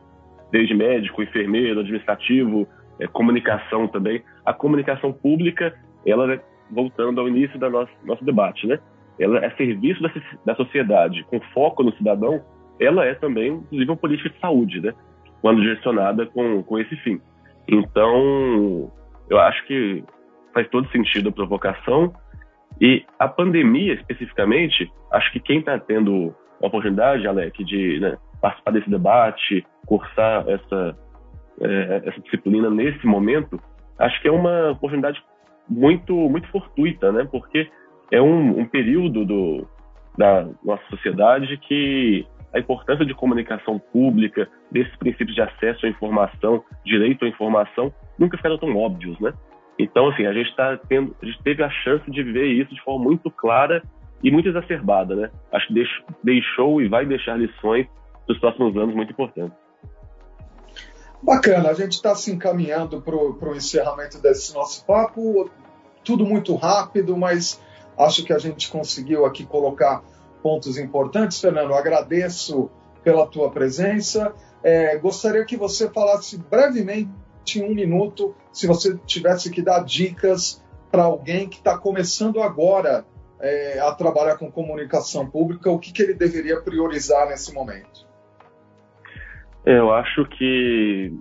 desde 0.50 0.74
médico, 0.74 1.22
enfermeiro, 1.22 1.80
administrativo, 1.80 2.66
é, 2.98 3.06
comunicação 3.06 3.86
também. 3.88 4.22
A 4.44 4.52
comunicação 4.52 5.12
pública, 5.12 5.74
ela, 6.06 6.26
né, 6.26 6.40
voltando 6.70 7.20
ao 7.20 7.28
início 7.28 7.58
do 7.58 7.70
nosso, 7.70 7.92
nosso 8.04 8.24
debate, 8.24 8.66
né? 8.66 8.78
Ela 9.18 9.44
é 9.44 9.50
serviço 9.50 10.02
da, 10.02 10.10
da 10.44 10.54
sociedade, 10.54 11.24
com 11.24 11.40
foco 11.52 11.82
no 11.82 11.92
cidadão, 11.96 12.42
ela 12.80 13.04
é 13.04 13.14
também, 13.14 13.52
inclusive, 13.52 13.90
uma 13.90 13.96
política 13.96 14.30
de 14.30 14.38
saúde, 14.38 14.80
né? 14.80 14.94
Quando 15.40 15.60
direcionada 15.60 16.26
com, 16.26 16.62
com 16.62 16.78
esse 16.78 16.96
fim. 16.96 17.20
Então, 17.66 18.90
eu 19.28 19.38
acho 19.38 19.64
que 19.66 20.04
faz 20.54 20.68
todo 20.68 20.90
sentido 20.90 21.28
a 21.28 21.32
provocação. 21.32 22.12
E 22.80 23.04
a 23.18 23.28
pandemia, 23.28 23.94
especificamente, 23.94 24.90
acho 25.12 25.32
que 25.32 25.40
quem 25.40 25.58
está 25.58 25.78
tendo 25.78 26.34
a 26.62 26.66
oportunidade, 26.66 27.26
Alec, 27.26 27.64
de 27.64 27.98
né, 28.00 28.16
participar 28.40 28.70
desse 28.72 28.90
debate, 28.90 29.66
cursar 29.86 30.44
essa, 30.48 30.96
é, 31.60 32.02
essa 32.06 32.20
disciplina 32.20 32.70
nesse 32.70 33.04
momento, 33.06 33.60
acho 33.98 34.20
que 34.22 34.28
é 34.28 34.32
uma 34.32 34.70
oportunidade 34.70 35.22
muito, 35.68 36.14
muito 36.14 36.48
fortuita, 36.48 37.12
né? 37.12 37.26
Porque 37.30 37.68
é 38.10 38.20
um, 38.20 38.60
um 38.60 38.66
período 38.66 39.24
do, 39.24 39.68
da 40.16 40.48
nossa 40.64 40.82
sociedade 40.90 41.56
que 41.58 42.26
a 42.52 42.58
importância 42.58 43.04
de 43.04 43.14
comunicação 43.14 43.78
pública, 43.78 44.48
desses 44.70 44.94
princípios 44.96 45.34
de 45.34 45.42
acesso 45.42 45.84
à 45.84 45.88
informação, 45.88 46.64
direito 46.84 47.24
à 47.24 47.28
informação, 47.28 47.92
nunca 48.18 48.36
ficaram 48.36 48.58
tão 48.58 48.74
óbvios, 48.76 49.18
né? 49.20 49.32
Então, 49.78 50.08
assim, 50.08 50.26
a 50.26 50.32
gente 50.32 50.48
está 50.48 50.76
tendo, 50.76 51.14
a 51.22 51.26
gente 51.26 51.42
teve 51.42 51.62
a 51.62 51.70
chance 51.70 52.10
de 52.10 52.22
ver 52.22 52.46
isso 52.46 52.74
de 52.74 52.82
forma 52.82 53.04
muito 53.04 53.30
clara 53.30 53.82
e 54.22 54.30
muito 54.30 54.48
exacerbada, 54.48 55.14
né? 55.14 55.30
Acho 55.52 55.68
que 55.68 55.84
deixou 56.24 56.82
e 56.82 56.88
vai 56.88 57.06
deixar 57.06 57.36
lições 57.36 57.86
dos 58.26 58.38
próximos 58.38 58.76
anos 58.76 58.94
muito 58.94 59.12
importantes. 59.12 59.56
Bacana, 61.20 61.70
a 61.70 61.74
gente 61.74 61.92
está 61.92 62.14
se 62.14 62.30
encaminhando 62.30 63.02
para 63.02 63.14
o 63.16 63.56
encerramento 63.56 64.18
desse 64.18 64.54
nosso 64.54 64.84
papo, 64.84 65.50
tudo 66.04 66.24
muito 66.24 66.54
rápido, 66.54 67.16
mas 67.16 67.60
acho 67.98 68.24
que 68.24 68.32
a 68.32 68.38
gente 68.38 68.70
conseguiu 68.70 69.26
aqui 69.26 69.44
colocar 69.44 70.02
pontos 70.42 70.78
importantes. 70.78 71.40
Fernando, 71.40 71.74
agradeço 71.74 72.70
pela 73.02 73.26
tua 73.26 73.50
presença. 73.50 74.32
É, 74.62 74.96
gostaria 74.96 75.44
que 75.44 75.56
você 75.56 75.88
falasse 75.90 76.38
brevemente, 76.38 77.10
em 77.56 77.64
um 77.64 77.74
minuto, 77.74 78.34
se 78.52 78.66
você 78.66 78.96
tivesse 79.06 79.50
que 79.50 79.62
dar 79.62 79.82
dicas 79.82 80.62
para 80.90 81.04
alguém 81.04 81.48
que 81.48 81.58
está 81.58 81.76
começando 81.78 82.42
agora 82.42 83.06
é, 83.40 83.78
a 83.80 83.92
trabalhar 83.92 84.36
com 84.36 84.50
comunicação 84.50 85.28
pública, 85.28 85.70
o 85.70 85.78
que, 85.78 85.92
que 85.92 86.02
ele 86.02 86.14
deveria 86.14 86.60
priorizar 86.60 87.28
nesse 87.28 87.52
momento? 87.52 88.07
É, 89.68 89.78
eu 89.78 89.92
acho 89.92 90.24
que, 90.24 91.12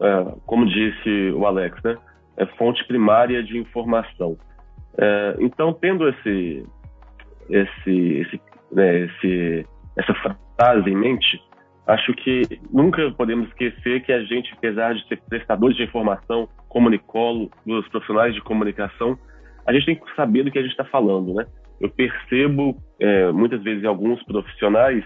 é, 0.00 0.34
como 0.44 0.66
disse 0.66 1.30
o 1.34 1.46
Alex, 1.46 1.82
né, 1.82 1.96
é 2.36 2.44
fonte 2.44 2.86
primária 2.86 3.42
de 3.42 3.56
informação. 3.56 4.36
É, 4.98 5.36
então, 5.40 5.72
tendo 5.72 6.06
esse, 6.06 6.66
esse, 7.48 7.90
esse, 8.18 8.40
né, 8.70 9.06
esse, 9.06 9.66
essa 9.96 10.12
frase 10.58 10.90
em 10.90 10.94
mente, 10.94 11.42
acho 11.86 12.12
que 12.12 12.42
nunca 12.70 13.10
podemos 13.12 13.48
esquecer 13.48 14.02
que 14.02 14.12
a 14.12 14.22
gente, 14.24 14.52
apesar 14.52 14.94
de 14.94 15.08
ser 15.08 15.18
prestadores 15.22 15.74
de 15.74 15.82
informação, 15.82 16.50
comunicólogos, 16.68 17.88
profissionais 17.90 18.34
de 18.34 18.42
comunicação, 18.42 19.18
a 19.66 19.72
gente 19.72 19.86
tem 19.86 19.94
que 19.94 20.14
saber 20.14 20.42
do 20.42 20.50
que 20.50 20.58
a 20.58 20.62
gente 20.62 20.72
está 20.72 20.84
falando, 20.84 21.32
né? 21.32 21.46
Eu 21.80 21.88
percebo 21.88 22.76
é, 23.00 23.32
muitas 23.32 23.62
vezes 23.62 23.82
em 23.82 23.86
alguns 23.86 24.22
profissionais 24.24 25.02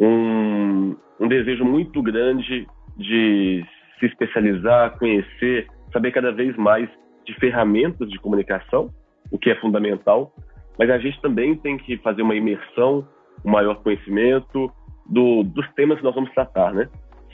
um, 0.00 0.96
um 1.20 1.28
desejo 1.28 1.64
muito 1.64 2.02
grande 2.02 2.66
de 2.96 3.64
se 3.98 4.06
especializar, 4.06 4.98
conhecer, 4.98 5.66
saber 5.92 6.10
cada 6.10 6.32
vez 6.32 6.56
mais 6.56 6.88
de 7.26 7.34
ferramentas 7.34 8.08
de 8.08 8.18
comunicação, 8.18 8.88
o 9.30 9.38
que 9.38 9.50
é 9.50 9.54
fundamental, 9.56 10.32
mas 10.78 10.88
a 10.88 10.98
gente 10.98 11.20
também 11.20 11.54
tem 11.54 11.76
que 11.76 11.98
fazer 11.98 12.22
uma 12.22 12.34
imersão, 12.34 13.06
um 13.44 13.50
maior 13.50 13.82
conhecimento 13.82 14.72
do, 15.06 15.42
dos 15.42 15.68
temas 15.74 15.98
que 15.98 16.04
nós 16.04 16.14
vamos 16.14 16.32
tratar, 16.32 16.72
né? 16.72 16.88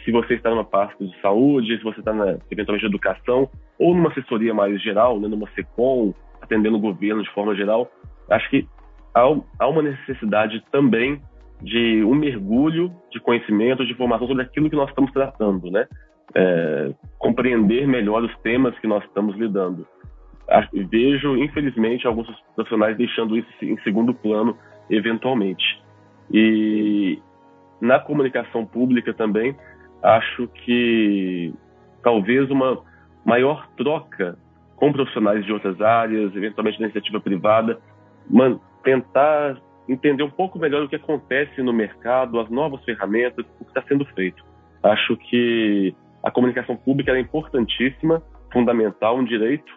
Se 0.04 0.10
você 0.10 0.34
está 0.34 0.50
numa 0.50 0.64
parte 0.64 1.04
de 1.04 1.20
saúde, 1.20 1.78
se 1.78 1.84
você 1.84 2.00
está 2.00 2.12
na, 2.12 2.36
eventualmente 2.50 2.80
de 2.80 2.86
educação, 2.86 3.48
ou 3.78 3.94
numa 3.94 4.10
assessoria 4.10 4.52
mais 4.52 4.82
geral, 4.82 5.20
né, 5.20 5.28
numa 5.28 5.48
SECOM, 5.50 6.12
atendendo 6.40 6.76
o 6.76 6.80
governo 6.80 7.22
de 7.22 7.30
forma 7.30 7.54
geral, 7.54 7.90
acho 8.30 8.48
que 8.50 8.66
há, 9.14 9.22
há 9.58 9.68
uma 9.68 9.82
necessidade 9.82 10.62
também 10.72 11.20
de 11.62 12.04
um 12.04 12.14
mergulho 12.14 12.92
de 13.10 13.20
conhecimento, 13.20 13.84
de 13.84 13.92
informação 13.92 14.26
sobre 14.26 14.42
aquilo 14.42 14.68
que 14.68 14.76
nós 14.76 14.88
estamos 14.88 15.12
tratando, 15.12 15.70
né? 15.70 15.86
É, 16.34 16.92
compreender 17.18 17.86
melhor 17.86 18.22
os 18.22 18.36
temas 18.38 18.78
que 18.78 18.86
nós 18.86 19.02
estamos 19.04 19.36
lidando. 19.36 19.86
Vejo, 20.90 21.36
infelizmente, 21.36 22.06
alguns 22.06 22.28
profissionais 22.54 22.96
deixando 22.96 23.36
isso 23.36 23.48
em 23.62 23.78
segundo 23.78 24.14
plano, 24.14 24.56
eventualmente. 24.90 25.82
E 26.30 27.18
na 27.80 27.98
comunicação 27.98 28.64
pública 28.64 29.12
também, 29.14 29.56
acho 30.02 30.46
que 30.48 31.52
talvez 32.02 32.50
uma 32.50 32.82
maior 33.24 33.66
troca 33.76 34.38
com 34.76 34.92
profissionais 34.92 35.44
de 35.44 35.52
outras 35.52 35.80
áreas, 35.80 36.34
eventualmente 36.36 36.80
iniciativa 36.80 37.20
privada, 37.20 37.80
tentar 38.84 39.56
entender 39.88 40.22
um 40.22 40.30
pouco 40.30 40.58
melhor 40.58 40.82
o 40.82 40.88
que 40.88 40.96
acontece 40.96 41.62
no 41.62 41.72
mercado, 41.72 42.40
as 42.40 42.50
novas 42.50 42.84
ferramentas, 42.84 43.44
o 43.60 43.64
que 43.64 43.70
está 43.70 43.82
sendo 43.82 44.04
feito. 44.06 44.44
Acho 44.82 45.16
que 45.16 45.94
a 46.22 46.30
comunicação 46.30 46.76
pública 46.76 47.12
é 47.12 47.20
importantíssima, 47.20 48.22
fundamental, 48.52 49.16
um 49.16 49.24
direito, 49.24 49.72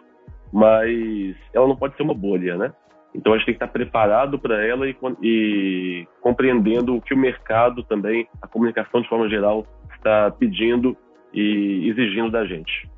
mas 0.52 1.36
ela 1.54 1.68
não 1.68 1.76
pode 1.76 1.96
ser 1.96 2.02
uma 2.02 2.14
bolha, 2.14 2.56
né? 2.56 2.72
Então 3.14 3.32
a 3.32 3.36
gente 3.36 3.46
tem 3.46 3.54
que 3.54 3.64
estar 3.64 3.72
preparado 3.72 4.38
para 4.38 4.64
ela 4.64 4.88
e, 4.88 4.96
e, 5.22 6.06
compreendendo 6.20 6.96
o 6.96 7.00
que 7.00 7.14
o 7.14 7.18
mercado 7.18 7.82
também, 7.84 8.26
a 8.40 8.46
comunicação 8.46 9.00
de 9.00 9.08
forma 9.08 9.28
geral, 9.28 9.66
está 9.94 10.30
pedindo 10.30 10.96
e 11.32 11.88
exigindo 11.88 12.30
da 12.30 12.44
gente. 12.44 12.89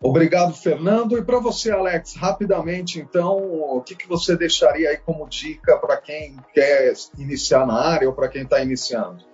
Obrigado, 0.00 0.54
Fernando. 0.54 1.16
E 1.16 1.22
para 1.22 1.38
você, 1.38 1.70
Alex, 1.70 2.16
rapidamente, 2.16 2.98
então, 3.00 3.38
o 3.38 3.80
que, 3.80 3.94
que 3.94 4.06
você 4.06 4.36
deixaria 4.36 4.90
aí 4.90 4.98
como 4.98 5.28
dica 5.28 5.76
para 5.78 5.96
quem 5.96 6.36
quer 6.52 6.92
iniciar 7.18 7.66
na 7.66 7.74
área 7.74 8.08
ou 8.08 8.14
para 8.14 8.28
quem 8.28 8.42
está 8.42 8.60
iniciando? 8.60 9.24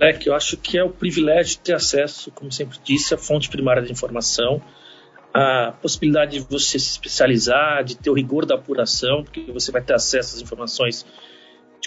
Leque, 0.00 0.28
eu 0.28 0.34
acho 0.34 0.56
que 0.56 0.78
é 0.78 0.84
o 0.84 0.90
privilégio 0.90 1.52
de 1.52 1.58
ter 1.60 1.74
acesso, 1.74 2.30
como 2.30 2.50
sempre 2.52 2.78
disse, 2.82 3.14
à 3.14 3.18
fonte 3.18 3.48
primária 3.48 3.82
de 3.82 3.92
informação, 3.92 4.60
a 5.32 5.72
possibilidade 5.80 6.38
de 6.38 6.40
você 6.40 6.78
se 6.78 6.90
especializar, 6.90 7.84
de 7.84 7.96
ter 7.96 8.10
o 8.10 8.14
rigor 8.14 8.46
da 8.46 8.54
apuração, 8.54 9.22
porque 9.22 9.52
você 9.52 9.70
vai 9.70 9.82
ter 9.82 9.94
acesso 9.94 10.36
às 10.36 10.42
informações 10.42 11.06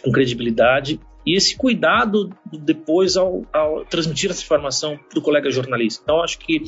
com 0.04 0.12
credibilidade, 0.12 0.99
e 1.25 1.36
esse 1.36 1.56
cuidado 1.56 2.30
depois 2.52 3.17
ao, 3.17 3.43
ao 3.52 3.86
transmitir 3.86 4.32
essa 4.32 4.41
informação 4.41 4.97
para 5.10 5.19
o 5.19 5.21
colega 5.21 5.52
jornalista. 5.52 6.02
Então, 6.04 6.23
acho 6.23 6.39
que 6.39 6.62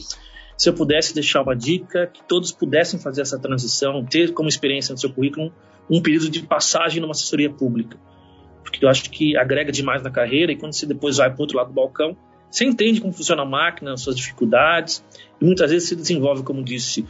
se 0.58 0.70
eu 0.70 0.74
pudesse 0.74 1.14
deixar 1.14 1.42
uma 1.42 1.56
dica, 1.56 2.08
que 2.08 2.24
todos 2.24 2.52
pudessem 2.52 3.00
fazer 3.00 3.22
essa 3.22 3.40
transição, 3.40 4.06
ter 4.06 4.34
como 4.34 4.48
experiência 4.48 4.94
no 4.94 5.00
seu 5.00 5.12
currículo 5.12 5.52
um 5.90 6.02
período 6.02 6.30
de 6.30 6.44
passagem 6.44 7.02
numa 7.02 7.12
assessoria 7.12 7.50
pública. 7.50 7.98
Porque 8.64 8.86
eu 8.86 8.90
acho 8.90 9.10
que 9.10 9.36
agrega 9.36 9.72
demais 9.72 10.02
na 10.02 10.10
carreira 10.10 10.52
e 10.52 10.56
quando 10.56 10.74
você 10.74 10.86
depois 10.86 11.18
vai 11.18 11.30
para 11.30 11.38
o 11.38 11.42
outro 11.42 11.58
lado 11.58 11.68
do 11.68 11.74
balcão, 11.74 12.16
você 12.50 12.66
entende 12.66 13.00
como 13.00 13.14
funciona 13.14 13.44
a 13.44 13.46
máquina, 13.46 13.96
suas 13.96 14.16
dificuldades, 14.16 15.04
e 15.40 15.46
muitas 15.46 15.72
vezes 15.72 15.88
se 15.88 15.96
desenvolve, 15.96 16.44
como 16.44 16.62
disse 16.64 17.06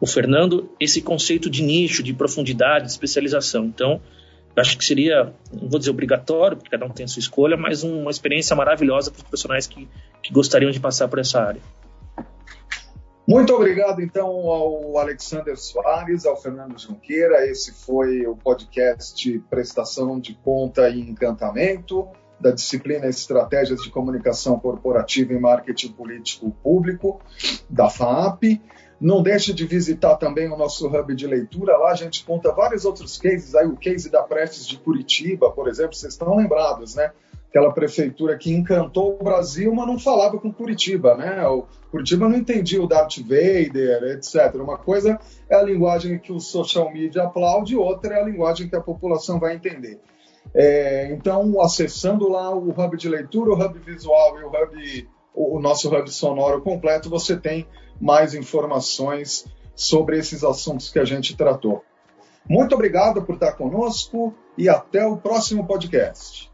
o 0.00 0.06
Fernando, 0.06 0.70
esse 0.78 1.02
conceito 1.02 1.50
de 1.50 1.62
nicho, 1.62 2.02
de 2.02 2.12
profundidade, 2.12 2.86
de 2.86 2.92
especialização. 2.92 3.64
Então, 3.64 4.00
acho 4.56 4.78
que 4.78 4.84
seria, 4.84 5.32
não 5.52 5.68
vou 5.68 5.78
dizer 5.78 5.90
obrigatório, 5.90 6.56
porque 6.56 6.70
cada 6.70 6.86
um 6.86 6.90
tem 6.90 7.04
a 7.04 7.08
sua 7.08 7.20
escolha, 7.20 7.56
mas 7.56 7.82
uma 7.82 8.10
experiência 8.10 8.54
maravilhosa 8.54 9.10
para 9.10 9.18
os 9.18 9.22
profissionais 9.24 9.66
que, 9.66 9.88
que 10.22 10.32
gostariam 10.32 10.70
de 10.70 10.78
passar 10.78 11.08
por 11.08 11.18
essa 11.18 11.40
área. 11.40 11.60
Muito 13.26 13.54
obrigado, 13.54 14.02
então, 14.02 14.28
ao 14.28 14.98
Alexander 14.98 15.56
Soares, 15.56 16.26
ao 16.26 16.36
Fernando 16.36 16.78
Junqueira. 16.78 17.46
Esse 17.46 17.72
foi 17.72 18.26
o 18.26 18.36
podcast 18.36 19.38
Prestação 19.48 20.20
de 20.20 20.34
Conta 20.34 20.90
e 20.90 21.00
Encantamento, 21.00 22.06
da 22.38 22.50
disciplina 22.50 23.06
Estratégias 23.06 23.82
de 23.82 23.90
Comunicação 23.90 24.60
Corporativa 24.60 25.32
e 25.32 25.38
Marketing 25.38 25.92
Político 25.92 26.50
Público, 26.62 27.18
da 27.70 27.88
FAP. 27.88 28.60
Não 29.00 29.22
deixe 29.22 29.54
de 29.54 29.66
visitar 29.66 30.16
também 30.16 30.52
o 30.52 30.56
nosso 30.56 30.86
hub 30.86 31.14
de 31.14 31.26
leitura. 31.26 31.78
Lá 31.78 31.92
a 31.92 31.96
gente 31.96 32.26
conta 32.26 32.52
vários 32.52 32.84
outros 32.84 33.16
cases. 33.16 33.54
Aí 33.54 33.66
o 33.66 33.76
case 33.76 34.10
da 34.10 34.22
Prestes 34.22 34.66
de 34.66 34.76
Curitiba, 34.76 35.50
por 35.50 35.66
exemplo, 35.66 35.94
vocês 35.94 36.12
estão 36.12 36.36
lembrados, 36.36 36.94
né? 36.94 37.10
Aquela 37.54 37.72
prefeitura 37.72 38.36
que 38.36 38.52
encantou 38.52 39.16
o 39.20 39.22
Brasil, 39.22 39.72
mas 39.72 39.86
não 39.86 39.96
falava 39.96 40.38
com 40.38 40.52
Curitiba, 40.52 41.14
né? 41.14 41.46
O 41.46 41.66
Curitiba 41.88 42.28
não 42.28 42.36
entendia 42.36 42.82
o 42.82 42.88
Darth 42.88 43.18
Vader, 43.18 44.16
etc. 44.16 44.56
Uma 44.56 44.76
coisa 44.76 45.20
é 45.48 45.54
a 45.54 45.62
linguagem 45.62 46.18
que 46.18 46.32
o 46.32 46.40
social 46.40 46.92
media 46.92 47.22
aplaude, 47.22 47.76
outra 47.76 48.16
é 48.16 48.20
a 48.20 48.24
linguagem 48.24 48.68
que 48.68 48.74
a 48.74 48.80
população 48.80 49.38
vai 49.38 49.54
entender. 49.54 50.00
É, 50.52 51.12
então, 51.12 51.60
acessando 51.60 52.28
lá 52.28 52.52
o 52.52 52.70
hub 52.70 52.96
de 52.96 53.08
leitura, 53.08 53.52
o 53.52 53.54
hub 53.54 53.78
visual 53.78 54.40
e 54.40 54.42
o 54.42 54.48
hub 54.48 55.08
o 55.32 55.60
nosso 55.60 55.94
hub 55.94 56.10
sonoro 56.10 56.60
completo, 56.60 57.08
você 57.08 57.36
tem 57.36 57.66
mais 58.00 58.34
informações 58.34 59.44
sobre 59.74 60.18
esses 60.18 60.42
assuntos 60.42 60.90
que 60.90 60.98
a 60.98 61.04
gente 61.04 61.36
tratou. 61.36 61.84
Muito 62.48 62.74
obrigado 62.74 63.22
por 63.22 63.34
estar 63.34 63.52
conosco 63.52 64.34
e 64.56 64.68
até 64.68 65.06
o 65.06 65.16
próximo 65.16 65.66
podcast. 65.66 66.53